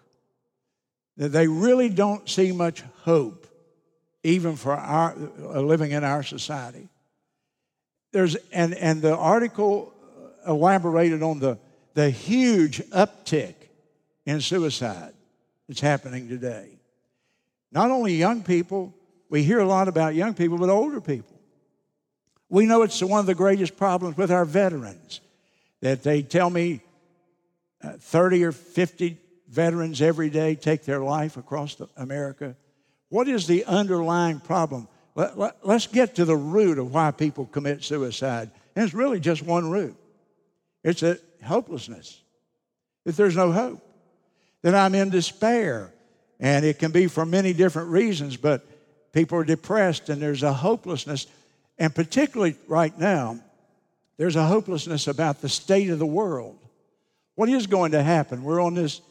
That 1.18 1.30
they 1.30 1.48
really 1.48 1.90
don't 1.90 2.28
see 2.28 2.52
much 2.52 2.84
hope, 3.02 3.46
even 4.24 4.56
for 4.56 4.74
our 4.74 5.14
uh, 5.14 5.62
living 5.62 5.92
in 5.92 6.04
our 6.04 6.24
society. 6.24 6.90
There's, 8.12 8.36
and, 8.52 8.74
and 8.74 9.02
the 9.02 9.16
article 9.16 9.94
elaborated 10.48 11.22
on 11.22 11.40
the, 11.40 11.60
the 11.94 12.10
huge 12.10 12.80
uptick 12.90 13.56
in 14.26 14.42
suicide 14.42 15.14
that's 15.68 15.82
happening 15.82 16.28
today. 16.28 16.70
Not 17.72 17.92
only 17.92 18.16
young 18.16 18.44
people, 18.44 18.94
we 19.30 19.44
hear 19.44 19.60
a 19.60 19.66
lot 19.66 19.88
about 19.88 20.16
young 20.16 20.34
people, 20.34 20.58
but 20.58 20.70
older 20.70 21.02
people. 21.02 21.33
We 22.54 22.68
know 22.68 22.84
it's 22.84 23.02
one 23.02 23.20
of 23.20 23.26
the 23.26 23.34
greatest 23.34 23.76
problems 23.78 24.16
with 24.16 24.30
our 24.30 24.46
veterans 24.46 25.22
that 25.82 26.04
they 26.04 26.22
tell 26.22 26.52
me 26.52 26.82
uh, 27.84 27.94
30 27.94 28.44
or 28.44 28.52
50 28.52 29.18
veterans 29.50 30.04
every 30.04 30.30
day 30.30 30.54
take 30.54 30.86
their 30.86 31.00
life 31.00 31.36
across 31.36 31.82
America. 31.98 32.56
What 33.10 33.28
is 33.28 33.48
the 33.48 33.66
underlying 33.66 34.40
problem? 34.40 34.88
Let, 35.16 35.36
let, 35.36 35.66
let's 35.66 35.88
get 35.88 36.14
to 36.18 36.26
the 36.26 36.36
root 36.36 36.78
of 36.78 36.94
why 36.94 37.10
people 37.10 37.48
commit 37.48 37.84
suicide. 37.84 38.52
And 38.76 38.86
it's 38.86 38.94
really 38.94 39.20
just 39.20 39.42
one 39.42 39.72
root 39.72 39.96
it's 40.84 41.02
a 41.02 41.18
hopelessness, 41.44 42.22
that 43.06 43.18
there's 43.18 43.36
no 43.36 43.52
hope, 43.52 43.82
that 44.62 44.76
I'm 44.76 44.94
in 44.94 45.10
despair. 45.10 45.92
And 46.40 46.64
it 46.64 46.78
can 46.78 46.92
be 46.92 47.08
for 47.08 47.26
many 47.26 47.52
different 47.54 47.90
reasons, 47.90 48.38
but 48.38 48.64
people 49.12 49.40
are 49.40 49.44
depressed 49.44 50.10
and 50.10 50.22
there's 50.22 50.44
a 50.44 50.54
hopelessness. 50.54 51.26
And 51.78 51.94
particularly 51.94 52.56
right 52.68 52.98
now, 52.98 53.40
there's 54.18 54.36
a 54.36 54.46
hopelessness 54.46 55.08
about 55.08 55.42
the 55.42 55.50
state 55.50 55.90
of 55.90 56.00
the 56.00 56.06
world. 56.06 56.58
What 57.36 57.50
is 57.50 57.68
going 57.68 57.94
to 57.94 58.04
happen? 58.04 58.44
We're 58.44 58.62
on 58.62 58.76
this 58.76 59.02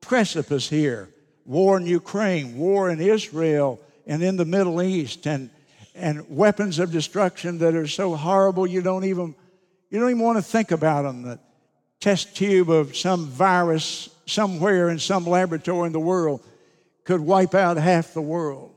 precipice 0.00 0.68
here 0.68 1.08
war 1.44 1.76
in 1.76 1.86
Ukraine, 1.86 2.56
war 2.56 2.88
in 2.88 3.00
Israel, 3.00 3.80
and 4.06 4.22
in 4.22 4.36
the 4.36 4.44
Middle 4.44 4.80
East, 4.80 5.26
and, 5.26 5.50
and 5.94 6.24
weapons 6.30 6.78
of 6.78 6.90
destruction 6.90 7.58
that 7.58 7.74
are 7.74 7.86
so 7.86 8.14
horrible 8.14 8.66
you 8.66 8.80
don't 8.80 9.04
even 9.04 9.34
you 9.90 10.00
don't 10.00 10.10
even 10.10 10.22
want 10.22 10.38
to 10.38 10.42
think 10.42 10.72
about 10.72 11.02
them. 11.02 11.22
The 11.22 11.38
test 12.00 12.36
tube 12.36 12.68
of 12.68 12.96
some 12.96 13.26
virus 13.26 14.08
somewhere 14.26 14.88
in 14.88 14.98
some 14.98 15.24
laboratory 15.24 15.86
in 15.86 15.92
the 15.92 16.00
world 16.00 16.42
could 17.04 17.20
wipe 17.20 17.54
out 17.54 17.76
half 17.76 18.12
the 18.12 18.22
world. 18.22 18.74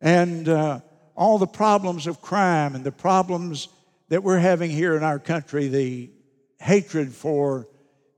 And 0.00 0.48
uh, 0.48 0.80
all 1.16 1.38
the 1.38 1.46
problems 1.46 2.06
of 2.06 2.20
crime 2.20 2.74
and 2.74 2.84
the 2.84 2.92
problems 2.92 3.68
that 4.08 4.22
we're 4.22 4.38
having 4.38 4.70
here 4.70 4.96
in 4.96 5.02
our 5.02 5.18
country, 5.18 5.68
the 5.68 6.10
hatred 6.60 7.12
for 7.12 7.66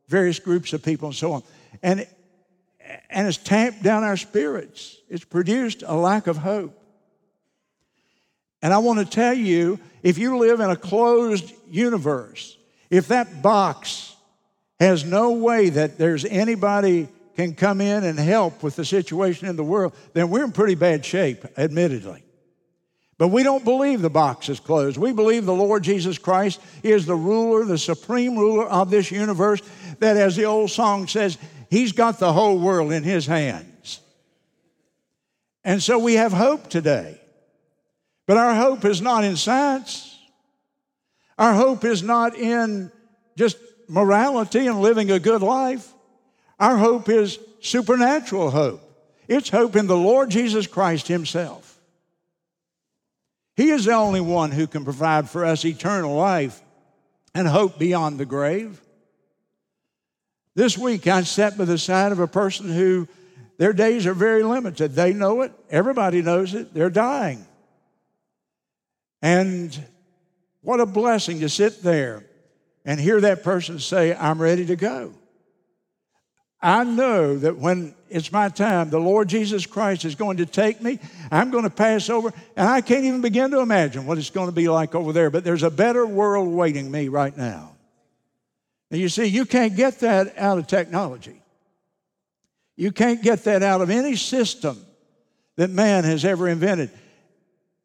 various 0.09 0.39
groups 0.39 0.73
of 0.73 0.83
people 0.83 1.09
and 1.09 1.15
so 1.15 1.33
on. 1.33 1.43
And, 1.83 2.07
and 3.09 3.27
it's 3.27 3.37
tamped 3.37 3.83
down 3.83 4.03
our 4.03 4.17
spirits. 4.17 4.97
It's 5.09 5.25
produced 5.25 5.83
a 5.87 5.95
lack 5.95 6.27
of 6.27 6.37
hope. 6.37 6.75
And 8.61 8.75
I 8.75 8.79
want 8.79 8.99
to 8.99 9.05
tell 9.05 9.35
you 9.35 9.79
if 10.03 10.19
you 10.19 10.37
live 10.39 10.61
in 10.61 10.71
a 10.71 10.77
closed 10.77 11.53
universe, 11.69 12.57
if 12.91 13.09
that 13.09 13.43
box 13.43 14.17
has 14.81 15.05
no 15.05 15.33
way 15.33 15.69
that 15.71 15.99
there's 15.99 16.25
anybody 16.25 17.09
can 17.37 17.55
come 17.55 17.81
in 17.81 18.03
and 18.03 18.19
help 18.19 18.63
with 18.65 18.75
the 18.75 18.85
situation 18.85 19.47
in 19.47 19.55
the 19.55 19.63
world, 19.63 19.95
then 20.13 20.29
we're 20.29 20.45
in 20.45 20.51
pretty 20.51 20.75
bad 20.75 21.05
shape, 21.05 21.45
admittedly. 21.57 22.25
But 23.19 23.29
we 23.29 23.43
don't 23.43 23.65
believe 23.65 24.01
the 24.01 24.09
box 24.09 24.49
is 24.49 24.61
closed. 24.61 24.97
We 24.97 25.13
believe 25.13 25.45
the 25.45 25.53
Lord 25.53 25.83
Jesus 25.83 26.19
Christ 26.19 26.61
is 26.85 27.05
the 27.05 27.17
ruler, 27.17 27.65
the 27.65 27.77
supreme 27.77 28.39
ruler 28.39 28.67
of 28.67 28.91
this 28.91 29.11
universe, 29.11 29.61
that 29.99 30.17
as 30.17 30.37
the 30.37 30.45
old 30.45 30.71
song 30.71 31.09
says, 31.09 31.37
He's 31.69 31.93
got 31.93 32.19
the 32.19 32.33
whole 32.33 32.59
world 32.59 32.93
in 32.93 33.03
His 33.03 33.27
hands. 33.27 34.01
And 35.65 35.83
so 35.83 35.99
we 35.99 36.15
have 36.15 36.33
hope 36.33 36.71
today. 36.71 37.21
But 38.27 38.37
our 38.37 38.55
hope 38.55 38.85
is 38.85 39.03
not 39.03 39.25
in 39.25 39.37
science. 39.37 40.17
Our 41.37 41.55
hope 41.55 41.85
is 41.85 42.03
not 42.03 42.37
in 42.37 42.93
just 43.37 43.59
morality 43.89 44.67
and 44.67 44.81
living 44.81 45.11
a 45.11 45.19
good 45.19 45.43
life. 45.43 45.93
Our 46.61 46.77
hope 46.77 47.09
is 47.09 47.39
supernatural 47.61 48.51
hope. 48.51 48.83
It's 49.27 49.49
hope 49.49 49.77
in 49.77 49.89
the 49.89 49.97
Lord 49.97 50.31
Jesus 50.31 50.67
Christ 50.67 51.09
Himself. 51.09 51.68
He 53.59 53.71
is 53.71 53.87
the 53.87 53.93
only 53.95 54.21
one 54.21 54.53
who 54.53 54.69
can 54.69 54.85
provide 54.85 55.29
for 55.29 55.45
us 55.45 55.65
eternal 55.65 56.15
life 56.15 56.63
and 57.35 57.49
hope 57.49 57.77
beyond 57.77 58.17
the 58.17 58.25
grave. 58.25 58.81
This 60.55 60.79
week, 60.79 61.09
I 61.09 61.23
sat 61.23 61.59
by 61.59 61.65
the 61.65 61.77
side 61.77 62.13
of 62.13 62.21
a 62.21 62.29
person 62.29 62.73
who 62.73 63.09
their 63.57 63.73
days 63.73 64.07
are 64.07 64.15
very 64.15 64.45
limited. 64.45 64.93
They 64.95 65.13
know 65.13 65.43
it, 65.43 65.51
everybody 65.71 66.23
knows 66.23 66.55
it, 66.55 66.73
they're 66.73 66.89
dying. 66.89 67.45
And 69.23 69.77
what 70.61 70.79
a 70.79 70.87
blessing 70.87 71.41
to 71.41 71.49
sit 71.49 71.83
there 71.83 72.25
and 72.85 73.01
hear 73.01 73.21
that 73.23 73.43
person 73.43 73.81
say, 73.81 74.15
I'm 74.15 74.41
ready 74.41 74.67
to 74.67 74.77
go. 74.77 75.15
I 76.61 76.83
know 76.85 77.37
that 77.39 77.57
when 77.57 77.95
it's 78.11 78.33
my 78.33 78.49
time, 78.49 78.91
the 78.91 78.99
Lord 78.99 79.29
Jesus 79.29 79.65
Christ 79.67 80.05
is 80.05 80.15
going 80.15 80.39
to 80.39 80.47
take 80.47 80.83
me. 80.83 80.99
I'm 81.31 81.51
going 81.51 81.65
to 81.65 81.71
pass 81.71 82.11
over, 82.11 82.33
and 82.57 82.69
I 82.69 82.81
can't 82.81 83.05
even 83.05 83.21
begin 83.21 83.51
to 83.53 83.61
imagine 83.61 84.07
what 84.07 84.19
it's 84.19 84.31
going 84.31 84.49
to 84.49 84.55
be 84.55 84.69
like 84.69 84.95
over 84.95 85.13
there, 85.13 85.31
but 85.31 85.45
there's 85.45 85.63
a 85.63 85.71
better 85.71 86.05
world 86.07 86.49
waiting 86.49 86.91
me 86.91 87.09
right 87.09 87.37
now. 87.37 87.77
And 88.91 89.01
you 89.01 89.09
see, 89.09 89.27
you 89.27 89.45
can't 89.45 89.77
get 89.77 90.01
that 90.01 90.37
out 90.39 90.59
of 90.59 90.67
technology. 90.67 91.41
You 92.77 92.91
can't 92.91 93.23
get 93.23 93.45
that 93.45 93.63
out 93.63 93.81
of 93.81 93.91
any 93.91 94.17
system 94.17 94.85
that 95.57 95.71
man 95.71 96.05
has 96.05 96.25
ever 96.25 96.49
invented. 96.49 96.91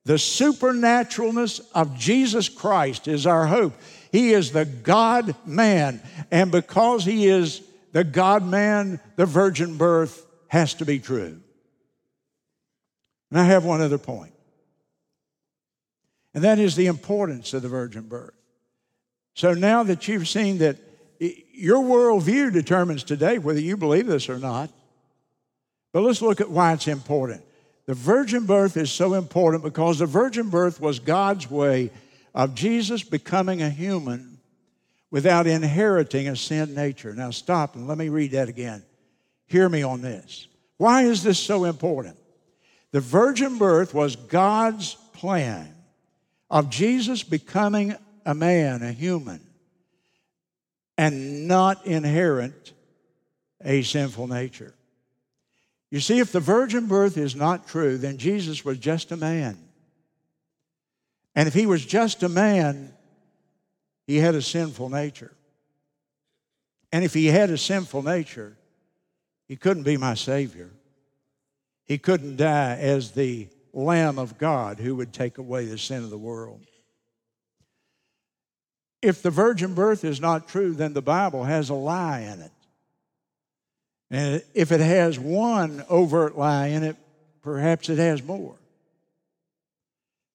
The 0.06 0.14
supernaturalness 0.14 1.62
of 1.74 1.98
Jesus 1.98 2.50
Christ 2.50 3.08
is 3.08 3.26
our 3.26 3.48
hope. 3.48 3.74
He 4.12 4.34
is 4.34 4.52
the 4.52 4.66
God 4.66 5.36
man. 5.46 6.02
And 6.30 6.52
because 6.52 7.06
He 7.06 7.28
is 7.28 7.62
the 7.93 8.03
God 8.03 8.45
man, 8.45 8.99
the 9.15 9.25
virgin 9.25 9.77
birth 9.77 10.25
has 10.47 10.73
to 10.75 10.86
be 10.86 10.99
true. 10.99 11.39
And 13.32 13.39
I 13.39 13.45
have 13.45 13.63
one 13.63 13.82
other 13.82 13.97
point, 13.97 14.34
and 16.34 16.43
that 16.43 16.60
is 16.60 16.75
the 16.75 16.88
importance 16.88 17.53
of 17.53 17.62
the 17.62 17.69
virgin 17.69 18.03
birth. 18.03 18.34
So 19.36 19.53
now 19.53 19.84
that 19.84 20.08
you've 20.08 20.27
seen 20.27 20.60
that 20.60 20.77
your 21.19 21.82
worldview 21.82 22.51
determines 22.51 23.03
today 23.03 23.38
whether 23.38 23.60
you 23.60 23.77
believe 23.77 24.06
this 24.06 24.29
or 24.29 24.38
not, 24.38 24.69
but 25.91 26.01
let's 26.01 26.21
look 26.21 26.41
at 26.41 26.49
why 26.49 26.73
it's 26.73 26.88
important. 26.88 27.43
The 27.86 27.93
virgin 27.93 28.45
birth 28.45 28.77
is 28.77 28.91
so 28.91 29.13
important 29.13 29.63
because 29.63 29.99
the 29.99 30.06
virgin 30.06 30.49
birth 30.49 30.79
was 30.79 30.99
God's 30.99 31.49
way 31.49 31.91
of 32.34 32.56
Jesus 32.56 33.03
becoming 33.03 33.62
a 33.62 33.69
human 33.69 34.33
without 35.14 35.46
inheriting 35.46 36.28
a 36.28 36.36
sin 36.36 36.74
nature. 36.74 37.14
Now, 37.14 37.30
stop 37.30 37.76
and 37.76 37.88
let 37.88 38.00
me 38.00 38.10
read 38.10 38.32
that 38.32 38.50
again. 38.50 38.84
Hear 39.46 39.70
me 39.70 39.84
on 39.84 40.02
this. 40.02 40.48
Why 40.78 41.04
is 41.04 41.22
this 41.22 41.38
so 41.38 41.66
important? 41.66 42.18
The 42.90 43.00
virgin 43.00 43.60
birth 43.60 43.94
was 43.94 44.16
God's 44.16 44.96
plan 45.14 45.72
of 46.50 46.72
Jesus 46.72 47.22
becoming 47.22 47.96
a 48.26 48.34
man, 48.34 48.82
a 48.82 48.92
human, 48.92 49.40
and 50.98 51.48
not 51.48 51.86
inherit 51.86 52.74
a 53.64 53.84
sinful 53.84 54.26
nature. 54.26 54.74
You 55.92 56.00
see, 56.00 56.18
if 56.18 56.32
the 56.32 56.40
virgin 56.40 56.88
birth 56.88 57.20
is 57.20 57.36
not 57.36 57.68
true, 57.68 58.00
then 58.00 58.18
Jesus 58.18 58.66
was 58.66 58.80
just 58.80 59.12
a 59.12 59.18
man. 59.18 59.60
And 61.36 61.48
if 61.48 61.54
he 61.54 61.68
was 61.68 61.86
just 61.86 62.24
a 62.24 62.30
man, 62.30 62.92
he 64.06 64.17
had 64.17 64.35
a 64.35 64.41
sinful 64.41 64.89
nature. 64.89 65.31
And 66.91 67.04
if 67.04 67.13
he 67.13 67.27
had 67.27 67.49
a 67.49 67.58
sinful 67.58 68.04
nature, 68.04 68.56
he 69.47 69.56
couldn't 69.56 69.83
be 69.83 69.97
my 69.97 70.13
Savior. 70.13 70.69
He 71.85 71.97
couldn't 71.97 72.37
die 72.37 72.77
as 72.77 73.12
the 73.12 73.49
Lamb 73.73 74.19
of 74.19 74.37
God 74.37 74.79
who 74.79 74.95
would 74.95 75.12
take 75.12 75.37
away 75.37 75.65
the 75.65 75.77
sin 75.77 76.04
of 76.04 76.10
the 76.10 76.17
world. 76.17 76.65
if 79.04 79.21
the 79.21 79.29
virgin 79.31 79.73
birth 79.73 80.06
is 80.06 80.21
not 80.21 80.47
true, 80.47 80.73
then 80.73 80.93
the 80.93 81.01
Bible 81.01 81.43
has 81.43 81.69
a 81.69 81.73
lie 81.73 82.21
in 82.21 82.39
it. 82.41 82.51
And 84.10 84.43
if 84.54 84.71
it 84.71 84.79
has 84.79 85.19
one 85.19 85.83
overt 85.89 86.37
lie 86.37 86.67
in 86.67 86.83
it, 86.83 86.95
perhaps 87.41 87.89
it 87.89 87.97
has 87.97 88.23
more. 88.23 88.56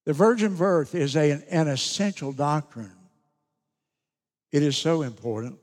The 0.05 0.13
virgin 0.13 0.57
birth 0.57 0.95
is 0.95 1.17
a, 1.17 1.43
an 1.51 1.69
essential 1.69 2.33
doctrine. 2.33 2.98
It 4.51 4.63
is 4.63 4.77
so 4.77 5.03
important. 5.03 5.59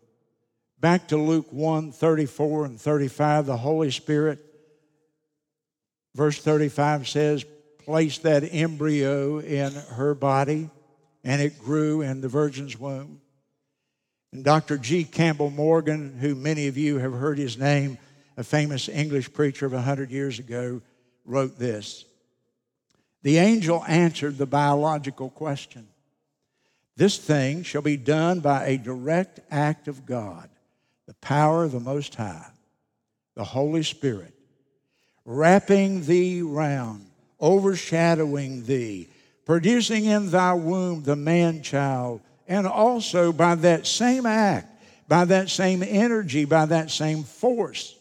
Back 0.79 1.07
to 1.07 1.17
Luke 1.17 1.51
1 1.51 1.91
34 1.91 2.65
and 2.65 2.79
35, 2.79 3.45
the 3.45 3.57
Holy 3.57 3.91
Spirit, 3.91 4.39
verse 6.13 6.39
35 6.39 7.07
says, 7.07 7.45
placed 7.79 8.23
that 8.23 8.43
embryo 8.51 9.39
in 9.39 9.71
her 9.73 10.13
body 10.13 10.69
and 11.23 11.41
it 11.41 11.59
grew 11.59 12.01
in 12.01 12.21
the 12.21 12.27
virgin's 12.27 12.79
womb. 12.79 13.21
And 14.31 14.43
Dr. 14.43 14.77
G. 14.77 15.03
Campbell 15.03 15.49
Morgan, 15.49 16.17
who 16.19 16.35
many 16.35 16.67
of 16.67 16.77
you 16.77 16.97
have 16.99 17.13
heard 17.13 17.37
his 17.37 17.57
name, 17.57 17.97
a 18.37 18.43
famous 18.43 18.89
English 18.89 19.33
preacher 19.33 19.65
of 19.65 19.73
100 19.73 20.11
years 20.11 20.39
ago, 20.39 20.81
wrote 21.25 21.57
this 21.57 22.05
The 23.23 23.37
angel 23.37 23.83
answered 23.87 24.37
the 24.37 24.45
biological 24.45 25.29
question 25.29 25.87
This 26.97 27.17
thing 27.17 27.63
shall 27.63 27.81
be 27.81 27.97
done 27.97 28.39
by 28.39 28.65
a 28.65 28.77
direct 28.77 29.41
act 29.51 29.87
of 29.87 30.05
God, 30.05 30.49
the 31.07 31.13
power 31.15 31.65
of 31.65 31.73
the 31.73 31.79
Most 31.79 32.15
High, 32.15 32.47
the 33.35 33.43
Holy 33.43 33.83
Spirit, 33.83 34.33
wrapping 35.25 36.05
thee 36.05 36.41
round, 36.41 37.05
overshadowing 37.41 38.63
thee, 38.63 39.09
producing 39.45 40.05
in 40.05 40.31
thy 40.31 40.53
womb 40.53 41.03
the 41.03 41.17
man 41.17 41.61
child, 41.61 42.21
and 42.47 42.65
also 42.65 43.33
by 43.33 43.55
that 43.55 43.85
same 43.85 44.25
act, 44.25 44.71
by 45.09 45.25
that 45.25 45.49
same 45.49 45.83
energy, 45.83 46.45
by 46.45 46.65
that 46.65 46.89
same 46.89 47.23
force, 47.23 47.97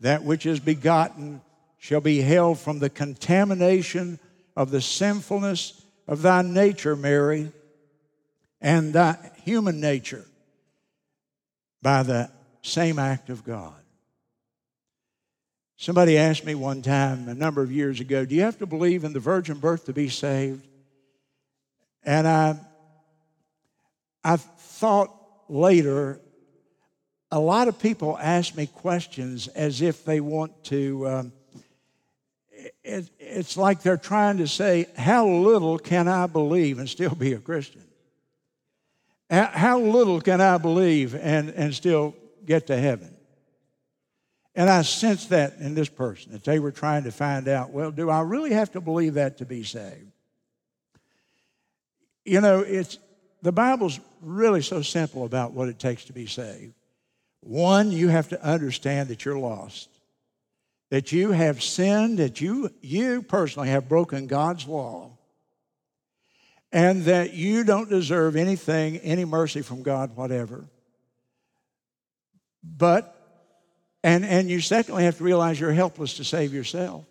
that 0.00 0.24
which 0.24 0.44
is 0.44 0.58
begotten 0.58 1.40
shall 1.78 2.00
be 2.00 2.20
held 2.20 2.58
from 2.58 2.80
the 2.80 2.90
contamination 2.90 4.18
of 4.56 4.72
the 4.72 4.80
sinfulness 4.80 5.80
of 6.08 6.22
thy 6.22 6.42
nature, 6.42 6.96
Mary, 6.96 7.52
and 8.60 8.92
thy 8.92 9.16
human 9.42 9.80
nature 9.80 10.24
by 11.82 12.02
the 12.02 12.30
same 12.62 12.98
act 12.98 13.30
of 13.30 13.44
God. 13.44 13.74
Somebody 15.76 16.18
asked 16.18 16.44
me 16.44 16.54
one 16.56 16.82
time 16.82 17.28
a 17.28 17.34
number 17.34 17.62
of 17.62 17.70
years 17.70 18.00
ago, 18.00 18.24
Do 18.24 18.34
you 18.34 18.42
have 18.42 18.58
to 18.58 18.66
believe 18.66 19.04
in 19.04 19.12
the 19.12 19.20
virgin 19.20 19.58
birth 19.58 19.84
to 19.86 19.92
be 19.92 20.08
saved? 20.08 20.66
And 22.02 22.26
I, 22.26 22.58
I 24.24 24.36
thought 24.36 25.14
later, 25.48 26.20
a 27.30 27.38
lot 27.38 27.68
of 27.68 27.78
people 27.78 28.18
ask 28.18 28.56
me 28.56 28.66
questions 28.66 29.46
as 29.48 29.82
if 29.82 30.04
they 30.04 30.20
want 30.20 30.64
to 30.64 31.06
um, 31.08 31.32
it, 32.82 33.10
it's 33.18 33.56
like 33.56 33.82
they're 33.82 33.96
trying 33.96 34.38
to 34.38 34.48
say, 34.48 34.86
How 34.96 35.26
little 35.26 35.78
can 35.78 36.08
I 36.08 36.26
believe 36.26 36.78
and 36.78 36.88
still 36.88 37.14
be 37.14 37.32
a 37.32 37.38
Christian? 37.38 37.84
How 39.30 39.78
little 39.78 40.20
can 40.20 40.40
I 40.40 40.56
believe 40.58 41.14
and, 41.14 41.50
and 41.50 41.74
still 41.74 42.14
get 42.46 42.68
to 42.68 42.76
heaven? 42.76 43.14
And 44.54 44.70
I 44.70 44.82
sensed 44.82 45.30
that 45.30 45.56
in 45.58 45.74
this 45.74 45.88
person, 45.88 46.32
that 46.32 46.44
they 46.44 46.58
were 46.58 46.72
trying 46.72 47.04
to 47.04 47.12
find 47.12 47.46
out, 47.46 47.70
well, 47.70 47.90
do 47.90 48.10
I 48.10 48.20
really 48.22 48.52
have 48.52 48.72
to 48.72 48.80
believe 48.80 49.14
that 49.14 49.38
to 49.38 49.44
be 49.44 49.62
saved? 49.62 50.10
You 52.24 52.40
know, 52.40 52.60
it's 52.60 52.98
the 53.42 53.52
Bible's 53.52 54.00
really 54.20 54.62
so 54.62 54.82
simple 54.82 55.24
about 55.24 55.52
what 55.52 55.68
it 55.68 55.78
takes 55.78 56.06
to 56.06 56.12
be 56.12 56.26
saved. 56.26 56.74
One, 57.40 57.92
you 57.92 58.08
have 58.08 58.30
to 58.30 58.42
understand 58.42 59.10
that 59.10 59.24
you're 59.24 59.38
lost 59.38 59.88
that 60.90 61.12
you 61.12 61.32
have 61.32 61.62
sinned, 61.62 62.18
that 62.18 62.40
you, 62.40 62.70
you 62.80 63.22
personally 63.22 63.68
have 63.68 63.88
broken 63.88 64.26
God's 64.26 64.66
law, 64.66 65.17
and 66.72 67.04
that 67.04 67.34
you 67.34 67.64
don't 67.64 67.88
deserve 67.88 68.36
anything, 68.36 68.98
any 68.98 69.24
mercy 69.24 69.62
from 69.62 69.82
God, 69.82 70.16
whatever. 70.16 70.64
But, 72.62 73.14
and, 74.02 74.24
and 74.24 74.50
you 74.50 74.60
secondly 74.60 75.04
have 75.04 75.18
to 75.18 75.24
realize 75.24 75.58
you're 75.58 75.72
helpless 75.72 76.16
to 76.18 76.24
save 76.24 76.52
yourself. 76.52 77.04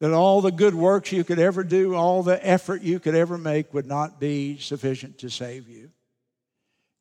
That 0.00 0.12
all 0.12 0.40
the 0.40 0.50
good 0.50 0.74
works 0.74 1.12
you 1.12 1.22
could 1.22 1.38
ever 1.38 1.62
do, 1.62 1.94
all 1.94 2.22
the 2.22 2.44
effort 2.44 2.82
you 2.82 2.98
could 2.98 3.14
ever 3.14 3.38
make 3.38 3.72
would 3.72 3.86
not 3.86 4.18
be 4.18 4.58
sufficient 4.58 5.18
to 5.18 5.30
save 5.30 5.68
you. 5.68 5.90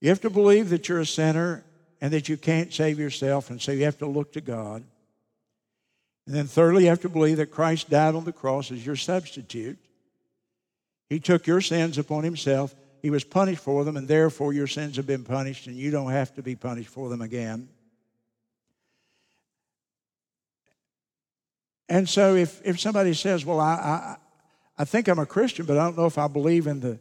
You 0.01 0.09
have 0.09 0.21
to 0.21 0.29
believe 0.29 0.69
that 0.69 0.89
you're 0.89 0.99
a 0.99 1.05
sinner 1.05 1.63
and 1.99 2.13
that 2.13 2.27
you 2.27 2.37
can't 2.37 2.73
save 2.73 2.99
yourself, 2.99 3.49
and 3.49 3.61
so 3.61 3.71
you 3.71 3.85
have 3.85 3.99
to 3.99 4.07
look 4.07 4.33
to 4.33 4.41
God. 4.41 4.83
And 6.25 6.35
then, 6.35 6.47
thirdly, 6.47 6.83
you 6.83 6.89
have 6.89 7.01
to 7.01 7.09
believe 7.09 7.37
that 7.37 7.51
Christ 7.51 7.89
died 7.89 8.15
on 8.15 8.25
the 8.25 8.31
cross 8.31 8.71
as 8.71 8.85
your 8.85 8.95
substitute. 8.95 9.77
He 11.11 11.19
took 11.19 11.45
your 11.45 11.59
sins 11.59 11.97
upon 11.97 12.23
himself. 12.23 12.73
He 13.01 13.09
was 13.09 13.25
punished 13.25 13.61
for 13.61 13.83
them, 13.83 13.97
and 13.97 14.07
therefore 14.07 14.53
your 14.53 14.65
sins 14.65 14.95
have 14.95 15.05
been 15.05 15.25
punished, 15.25 15.67
and 15.67 15.75
you 15.75 15.91
don't 15.91 16.09
have 16.09 16.33
to 16.35 16.41
be 16.41 16.55
punished 16.55 16.87
for 16.87 17.09
them 17.09 17.21
again. 17.21 17.67
And 21.89 22.07
so, 22.07 22.35
if, 22.35 22.61
if 22.63 22.79
somebody 22.79 23.13
says, 23.13 23.45
Well, 23.45 23.59
I, 23.59 23.73
I, 23.73 24.15
I 24.77 24.85
think 24.85 25.09
I'm 25.09 25.19
a 25.19 25.25
Christian, 25.25 25.65
but 25.65 25.77
I 25.77 25.83
don't 25.83 25.97
know 25.97 26.05
if 26.05 26.17
I 26.17 26.29
believe 26.29 26.65
in 26.65 26.79
the, 26.79 26.97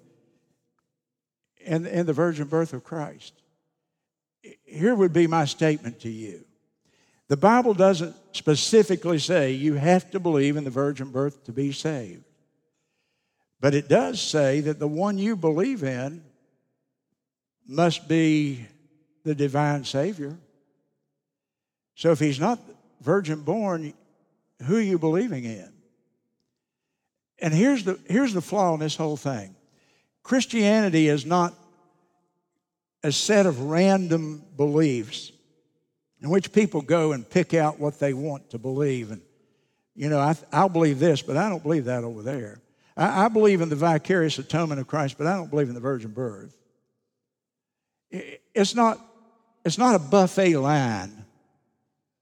in, 1.61 1.87
in 1.87 2.07
the 2.07 2.13
virgin 2.13 2.49
birth 2.49 2.73
of 2.73 2.83
Christ, 2.83 3.33
here 4.65 4.97
would 4.97 5.13
be 5.13 5.29
my 5.29 5.45
statement 5.45 6.01
to 6.01 6.11
you 6.11 6.45
the 7.29 7.37
Bible 7.37 7.75
doesn't 7.75 8.17
specifically 8.33 9.21
say 9.21 9.53
you 9.53 9.75
have 9.75 10.11
to 10.11 10.19
believe 10.19 10.57
in 10.57 10.65
the 10.65 10.71
virgin 10.71 11.13
birth 11.13 11.45
to 11.45 11.53
be 11.53 11.71
saved. 11.71 12.25
But 13.61 13.75
it 13.75 13.89
does 13.89 14.21
say 14.21 14.61
that 14.61 14.79
the 14.79 14.89
one 14.89 15.19
you 15.19 15.37
believe 15.37 15.85
in 15.85 16.23
must 17.67 18.09
be 18.09 18.67
the 19.25 19.35
divine 19.35 19.85
Savior. 19.85 20.37
So 21.95 22.11
if 22.11 22.19
he's 22.19 22.41
not 22.41 22.59
virgin 23.03 23.43
born, 23.43 23.93
who 24.63 24.77
are 24.77 24.81
you 24.81 24.99
believing 24.99 25.45
in? 25.45 25.73
And 27.43 27.55
here's 27.55 27.85
the, 27.85 27.99
here's 28.09 28.33
the 28.33 28.41
flaw 28.41 28.75
in 28.75 28.81
this 28.81 28.97
whole 28.97 29.17
thing 29.17 29.55
Christianity 30.23 31.09
is 31.09 31.27
not 31.27 31.55
a 33.03 33.13
set 33.13 33.47
of 33.47 33.61
random 33.63 34.43
beliefs 34.57 35.33
in 36.21 36.29
which 36.29 36.53
people 36.53 36.83
go 36.83 37.13
and 37.13 37.29
pick 37.29 37.55
out 37.55 37.79
what 37.79 37.99
they 37.99 38.13
want 38.13 38.51
to 38.51 38.59
believe. 38.59 39.11
And, 39.11 39.23
you 39.95 40.11
know, 40.11 40.19
I, 40.19 40.63
will 40.63 40.69
believe 40.69 40.99
this, 40.99 41.23
but 41.23 41.37
I 41.37 41.49
don't 41.49 41.63
believe 41.63 41.87
that 41.87 42.05
over 42.05 42.23
there. 42.23 42.61
I, 43.01 43.25
I, 43.25 43.29
believe 43.29 43.63
in 43.63 43.71
the 43.71 43.77
vicarious 43.77 44.39
atonement 44.39 44.81
of 44.81 44.87
Christ, 44.87 45.17
but 45.17 45.27
I 45.27 45.35
don't 45.35 45.51
believe 45.51 45.69
in 45.69 45.75
the 45.75 45.81
virgin 45.81 46.13
birth. 46.13 46.55
It, 48.11 48.43
it's, 48.55 48.75
not, 48.75 49.01
it's 49.65 49.79
not 49.79 49.95
a 49.95 49.99
buffet 49.99 50.59
line 50.59 51.25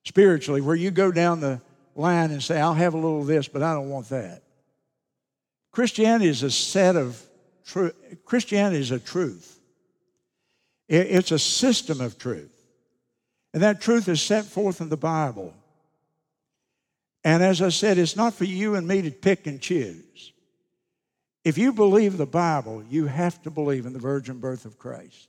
spiritually 0.05 0.61
where 0.61 0.77
you 0.77 0.93
go 0.93 1.11
down 1.11 1.41
the 1.41 1.61
line 1.97 2.31
and 2.31 2.43
say, 2.43 2.61
I'll 2.61 2.75
have 2.75 2.95
a 2.95 2.97
little 2.97 3.21
of 3.21 3.27
this, 3.27 3.49
but 3.49 3.63
I 3.63 3.75
don't 3.75 3.91
want 3.91 4.09
that. 4.11 4.43
Christianity 5.73 6.31
is 6.31 6.45
a 6.45 6.51
set 6.51 6.95
of 6.97 7.21
truth. 7.67 7.95
Christianity 8.25 8.81
is 8.81 8.93
a 8.93 9.01
truth. 9.01 9.59
It, 10.87 11.09
it's 11.09 11.33
a 11.33 11.39
system 11.39 12.01
of 12.01 12.19
truth. 12.19 12.55
And 13.53 13.63
that 13.63 13.81
truth 13.81 14.09
is 14.09 14.23
set 14.23 14.45
forth 14.45 14.81
in 14.81 14.89
the 14.89 14.97
Bible. 14.97 15.55
And 17.25 17.43
as 17.43 17.61
I 17.61 17.71
said, 17.71 17.99
it's 17.99 18.17
not 18.17 18.35
for 18.35 18.45
you 18.45 18.77
and 18.77 18.87
me 18.87 19.03
to 19.03 19.11
pick 19.11 19.47
and 19.47 19.61
choose. 19.61 20.33
If 21.45 21.57
you 21.57 21.73
believe 21.73 22.17
the 22.17 22.27
Bible, 22.27 22.83
you 22.89 23.07
have 23.07 23.43
to 23.43 23.51
believe 23.51 23.87
in 23.87 23.93
the 23.93 23.99
virgin 23.99 24.39
birth 24.39 24.65
of 24.65 24.79
Christ. 24.79 25.29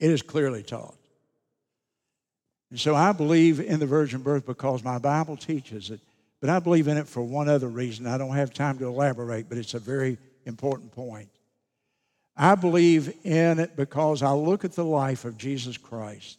It 0.00 0.10
is 0.10 0.22
clearly 0.22 0.62
taught. 0.62 0.96
And 2.70 2.80
so 2.80 2.94
I 2.94 3.12
believe 3.12 3.60
in 3.60 3.78
the 3.78 3.86
virgin 3.86 4.22
birth 4.22 4.46
because 4.46 4.82
my 4.82 4.98
Bible 4.98 5.36
teaches 5.36 5.90
it. 5.90 6.00
But 6.40 6.50
I 6.50 6.58
believe 6.58 6.88
in 6.88 6.96
it 6.96 7.08
for 7.08 7.22
one 7.22 7.48
other 7.48 7.68
reason. 7.68 8.06
I 8.06 8.18
don't 8.18 8.34
have 8.34 8.52
time 8.52 8.78
to 8.78 8.86
elaborate, 8.86 9.48
but 9.48 9.58
it's 9.58 9.74
a 9.74 9.78
very 9.78 10.18
important 10.44 10.92
point. 10.92 11.28
I 12.36 12.54
believe 12.56 13.14
in 13.24 13.60
it 13.60 13.76
because 13.76 14.22
I 14.22 14.32
look 14.32 14.64
at 14.64 14.72
the 14.72 14.84
life 14.84 15.24
of 15.24 15.38
Jesus 15.38 15.76
Christ 15.76 16.38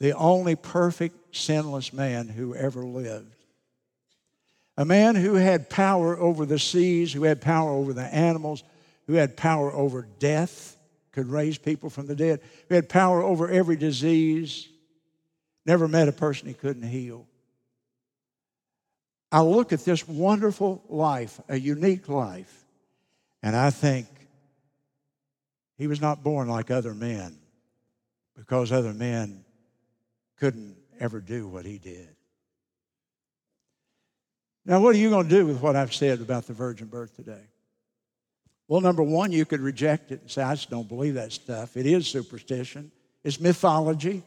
the 0.00 0.12
only 0.12 0.56
perfect, 0.56 1.36
sinless 1.36 1.92
man 1.92 2.28
who 2.28 2.54
ever 2.54 2.84
lived. 2.84 3.34
A 4.78 4.84
man 4.84 5.16
who 5.16 5.34
had 5.34 5.68
power 5.68 6.16
over 6.16 6.46
the 6.46 6.58
seas, 6.58 7.12
who 7.12 7.24
had 7.24 7.40
power 7.40 7.70
over 7.70 7.92
the 7.92 8.04
animals, 8.04 8.62
who 9.08 9.14
had 9.14 9.36
power 9.36 9.72
over 9.72 10.06
death, 10.20 10.76
could 11.10 11.26
raise 11.26 11.58
people 11.58 11.90
from 11.90 12.06
the 12.06 12.14
dead, 12.14 12.40
who 12.68 12.76
had 12.76 12.88
power 12.88 13.20
over 13.20 13.50
every 13.50 13.74
disease, 13.74 14.68
never 15.66 15.88
met 15.88 16.06
a 16.06 16.12
person 16.12 16.46
he 16.46 16.54
couldn't 16.54 16.88
heal. 16.88 17.26
I 19.32 19.42
look 19.42 19.72
at 19.72 19.84
this 19.84 20.06
wonderful 20.06 20.84
life, 20.88 21.40
a 21.48 21.58
unique 21.58 22.08
life, 22.08 22.64
and 23.42 23.56
I 23.56 23.70
think 23.70 24.06
He 25.76 25.88
was 25.88 26.00
not 26.00 26.22
born 26.22 26.48
like 26.48 26.70
other 26.70 26.94
men 26.94 27.36
because 28.36 28.70
other 28.70 28.92
men 28.92 29.44
couldn't 30.36 30.76
ever 31.00 31.20
do 31.20 31.48
what 31.48 31.64
he 31.64 31.78
did. 31.78 32.08
Now, 34.68 34.80
what 34.80 34.94
are 34.94 34.98
you 34.98 35.08
going 35.08 35.26
to 35.26 35.34
do 35.34 35.46
with 35.46 35.62
what 35.62 35.76
I've 35.76 35.94
said 35.94 36.20
about 36.20 36.46
the 36.46 36.52
virgin 36.52 36.88
birth 36.88 37.16
today? 37.16 37.40
Well, 38.68 38.82
number 38.82 39.02
one, 39.02 39.32
you 39.32 39.46
could 39.46 39.60
reject 39.60 40.12
it 40.12 40.20
and 40.20 40.30
say, 40.30 40.42
I 40.42 40.54
just 40.54 40.68
don't 40.68 40.86
believe 40.86 41.14
that 41.14 41.32
stuff. 41.32 41.74
It 41.74 41.86
is 41.86 42.06
superstition, 42.06 42.92
it's 43.24 43.40
mythology. 43.40 44.22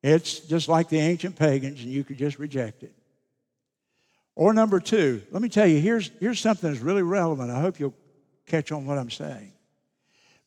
It's 0.00 0.40
just 0.40 0.68
like 0.68 0.88
the 0.88 0.98
ancient 0.98 1.36
pagans, 1.36 1.80
and 1.80 1.90
you 1.90 2.02
could 2.02 2.18
just 2.18 2.38
reject 2.38 2.84
it. 2.84 2.92
Or 4.36 4.52
number 4.52 4.78
two, 4.80 5.22
let 5.30 5.42
me 5.42 5.48
tell 5.48 5.66
you, 5.66 5.80
here's, 5.80 6.10
here's 6.20 6.40
something 6.40 6.70
that's 6.70 6.82
really 6.82 7.02
relevant. 7.02 7.50
I 7.50 7.60
hope 7.60 7.78
you'll 7.78 7.94
catch 8.46 8.72
on 8.72 8.86
what 8.86 8.98
I'm 8.98 9.10
saying. 9.10 9.52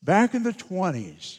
Back 0.02 0.34
in 0.34 0.42
the 0.42 0.52
20s, 0.52 1.38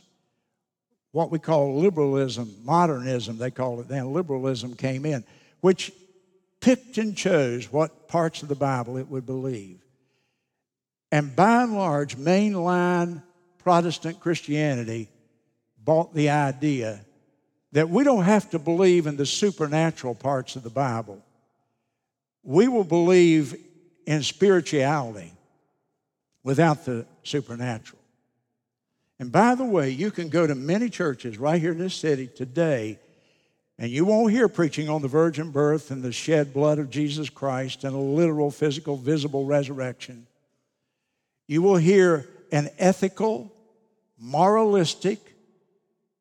what 1.11 1.31
we 1.31 1.37
call 1.37 1.79
liberalism, 1.79 2.55
modernism, 2.63 3.37
they 3.37 3.51
call 3.51 3.79
it 3.81 3.87
then, 3.87 4.13
liberalism 4.13 4.75
came 4.75 5.05
in, 5.05 5.23
which 5.61 5.91
picked 6.67 6.97
and 6.97 7.15
chose 7.15 7.71
what 7.71 8.09
parts 8.09 8.43
of 8.43 8.49
the 8.49 8.55
Bible 8.55 8.97
it 8.97 9.07
would 9.07 9.25
believe. 9.25 9.79
And 11.13 11.33
by 11.33 11.63
and 11.63 11.77
large, 11.77 12.17
mainline 12.17 13.23
Protestant 13.59 14.19
Christianity 14.19 15.07
bought 15.81 16.13
the 16.13 16.29
idea 16.29 16.99
that 17.71 17.89
we 17.89 18.03
don't 18.03 18.25
have 18.25 18.49
to 18.49 18.59
believe 18.59 19.07
in 19.07 19.15
the 19.15 19.25
supernatural 19.25 20.13
parts 20.13 20.57
of 20.57 20.63
the 20.63 20.69
Bible. 20.69 21.23
We 22.43 22.67
will 22.67 22.83
believe 22.83 23.55
in 24.05 24.21
spirituality 24.21 25.31
without 26.43 26.83
the 26.83 27.05
supernatural. 27.23 28.01
And 29.19 29.31
by 29.31 29.55
the 29.55 29.63
way, 29.63 29.91
you 29.91 30.11
can 30.11 30.27
go 30.27 30.45
to 30.45 30.53
many 30.53 30.89
churches 30.89 31.37
right 31.37 31.61
here 31.61 31.71
in 31.71 31.77
this 31.77 31.95
city 31.95 32.27
today, 32.27 32.99
and 33.79 33.91
you 33.91 34.05
won't 34.05 34.31
hear 34.31 34.47
preaching 34.47 34.89
on 34.89 35.01
the 35.01 35.07
virgin 35.07 35.51
birth 35.51 35.91
and 35.91 36.01
the 36.01 36.11
shed 36.11 36.53
blood 36.53 36.79
of 36.79 36.89
Jesus 36.89 37.29
Christ 37.29 37.83
and 37.83 37.95
a 37.95 37.99
literal, 37.99 38.49
physical, 38.49 38.97
visible 38.97 39.45
resurrection. 39.45 40.25
You 41.47 41.61
will 41.61 41.75
hear 41.75 42.27
an 42.51 42.69
ethical, 42.79 43.51
moralistic, 44.17 45.19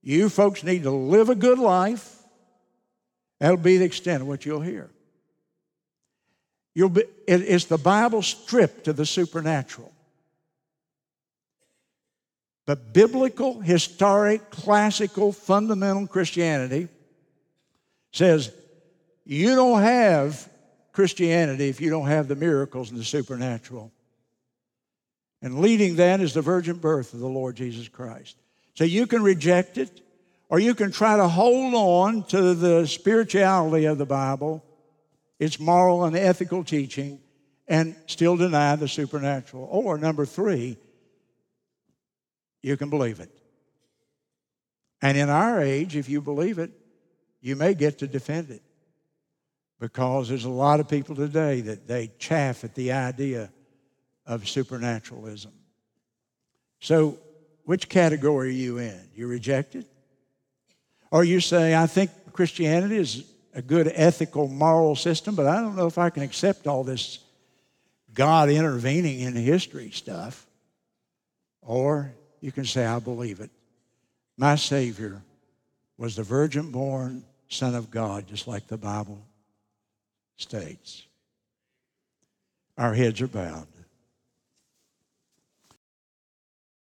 you 0.03 0.29
folks 0.29 0.63
need 0.63 0.85
to 0.85 0.91
live 0.91 1.31
a 1.31 1.35
good 1.35 1.59
life. 1.59 2.23
That'll 3.41 3.57
be 3.57 3.79
the 3.79 3.85
extent 3.85 4.23
of 4.23 4.29
what 4.29 4.47
you'll 4.47 4.61
hear. 4.61 4.89
You'll 6.75 6.91
be, 6.91 7.03
it, 7.27 7.41
it's 7.41 7.65
the 7.65 7.79
Bible 7.79 8.23
stripped 8.23 8.85
to 8.85 8.93
the 8.93 9.07
supernatural. 9.07 9.93
But 12.67 12.93
biblical, 12.93 13.61
historic, 13.61 14.51
classical, 14.51 15.33
fundamental 15.33 16.07
Christianity 16.07 16.89
says 18.17 18.53
you 19.25 19.55
don't 19.55 19.83
have 19.83 20.49
Christianity 20.93 21.69
if 21.69 21.81
you 21.81 21.91
don't 21.91 22.07
have 22.07 22.29
the 22.29 22.37
miracles 22.37 22.91
and 22.91 22.99
the 22.99 23.05
supernatural. 23.05 23.93
And 25.43 25.61
leading 25.61 25.97
that 25.97 26.21
is 26.21 26.33
the 26.33 26.43
virgin 26.43 26.77
birth 26.77 27.13
of 27.13 27.21
the 27.21 27.29
Lord 27.29 27.57
Jesus 27.57 27.89
Christ. 27.89 28.37
So 28.75 28.85
you 28.85 29.07
can 29.07 29.23
reject 29.23 29.77
it, 29.79 30.01
or 30.49 30.59
you 30.59 30.75
can 30.75 30.91
try 30.91 31.17
to 31.17 31.29
hold 31.29 31.75
on 31.75 32.23
to 32.29 32.55
the 32.55 32.87
spirituality 32.87 33.85
of 33.85 33.99
the 33.99 34.07
Bible, 34.07 34.65
its 35.39 35.61
moral 35.61 36.05
and 36.05 36.17
ethical 36.17 36.65
teaching, 36.65 37.21
and 37.69 37.95
still 38.07 38.37
deny 38.37 38.77
the 38.77 38.89
supernatural. 38.89 39.69
Or 39.71 39.99
number 39.99 40.25
three, 40.25 40.79
you 42.63 42.77
can 42.77 42.89
believe 42.89 43.21
it. 43.21 43.31
And 45.03 45.19
in 45.19 45.29
our 45.29 45.61
age, 45.61 45.97
if 45.97 46.09
you 46.09 46.23
believe 46.23 46.59
it, 46.59 46.71
you 47.47 47.55
may 47.55 47.75
get 47.75 47.99
to 47.99 48.09
defend 48.09 48.51
it. 48.51 48.61
Because 49.79 50.29
there's 50.29 50.47
a 50.47 50.51
lot 50.51 50.81
of 50.81 50.89
people 50.89 51.15
today 51.15 51.61
that 51.61 51.87
they 51.87 52.11
chaff 52.19 52.65
at 52.65 52.75
the 52.75 52.91
idea 52.91 53.51
of 54.27 54.49
supernaturalism. 54.49 55.53
So, 56.81 57.19
which 57.63 57.89
category 57.89 58.49
are 58.49 58.51
you 58.51 58.79
in? 58.79 59.01
You 59.15 59.29
reject 59.29 59.77
it? 59.77 59.87
Or 61.13 61.23
you 61.23 61.39
say, 61.39 61.77
I 61.77 61.87
think 61.87 62.11
Christianity 62.33 62.97
is 62.97 63.25
a 63.55 63.63
good 63.63 63.93
ethical, 63.95 64.49
moral 64.49 64.97
system, 64.97 65.37
but 65.37 65.47
I 65.47 65.61
don't 65.61 65.77
know 65.77 65.87
if 65.87 65.99
I 65.99 66.11
can 66.11 66.25
accept 66.25 66.67
all 66.67 66.83
this 66.83 67.21
God 68.13 68.49
intervening 68.49 69.21
in 69.21 69.37
history 69.37 69.93
stuff. 69.93 70.45
Or 71.63 72.13
you 72.41 72.51
can 72.51 72.65
say, 72.65 72.85
I 72.85 72.99
believe 72.99 73.39
it. 73.39 73.51
My 74.37 74.57
Savior 74.57 75.23
was 75.97 76.17
the 76.17 76.25
virgin 76.25 76.73
born 76.73 77.23
Son 77.49 77.75
of 77.75 77.91
God, 77.91 78.27
just 78.27 78.49
like 78.49 78.67
the 78.67 78.77
Bible 78.77 79.21
states. 80.37 81.07
Our 82.77 82.95
heads 82.95 83.21
are 83.21 83.29
bowed. 83.29 83.67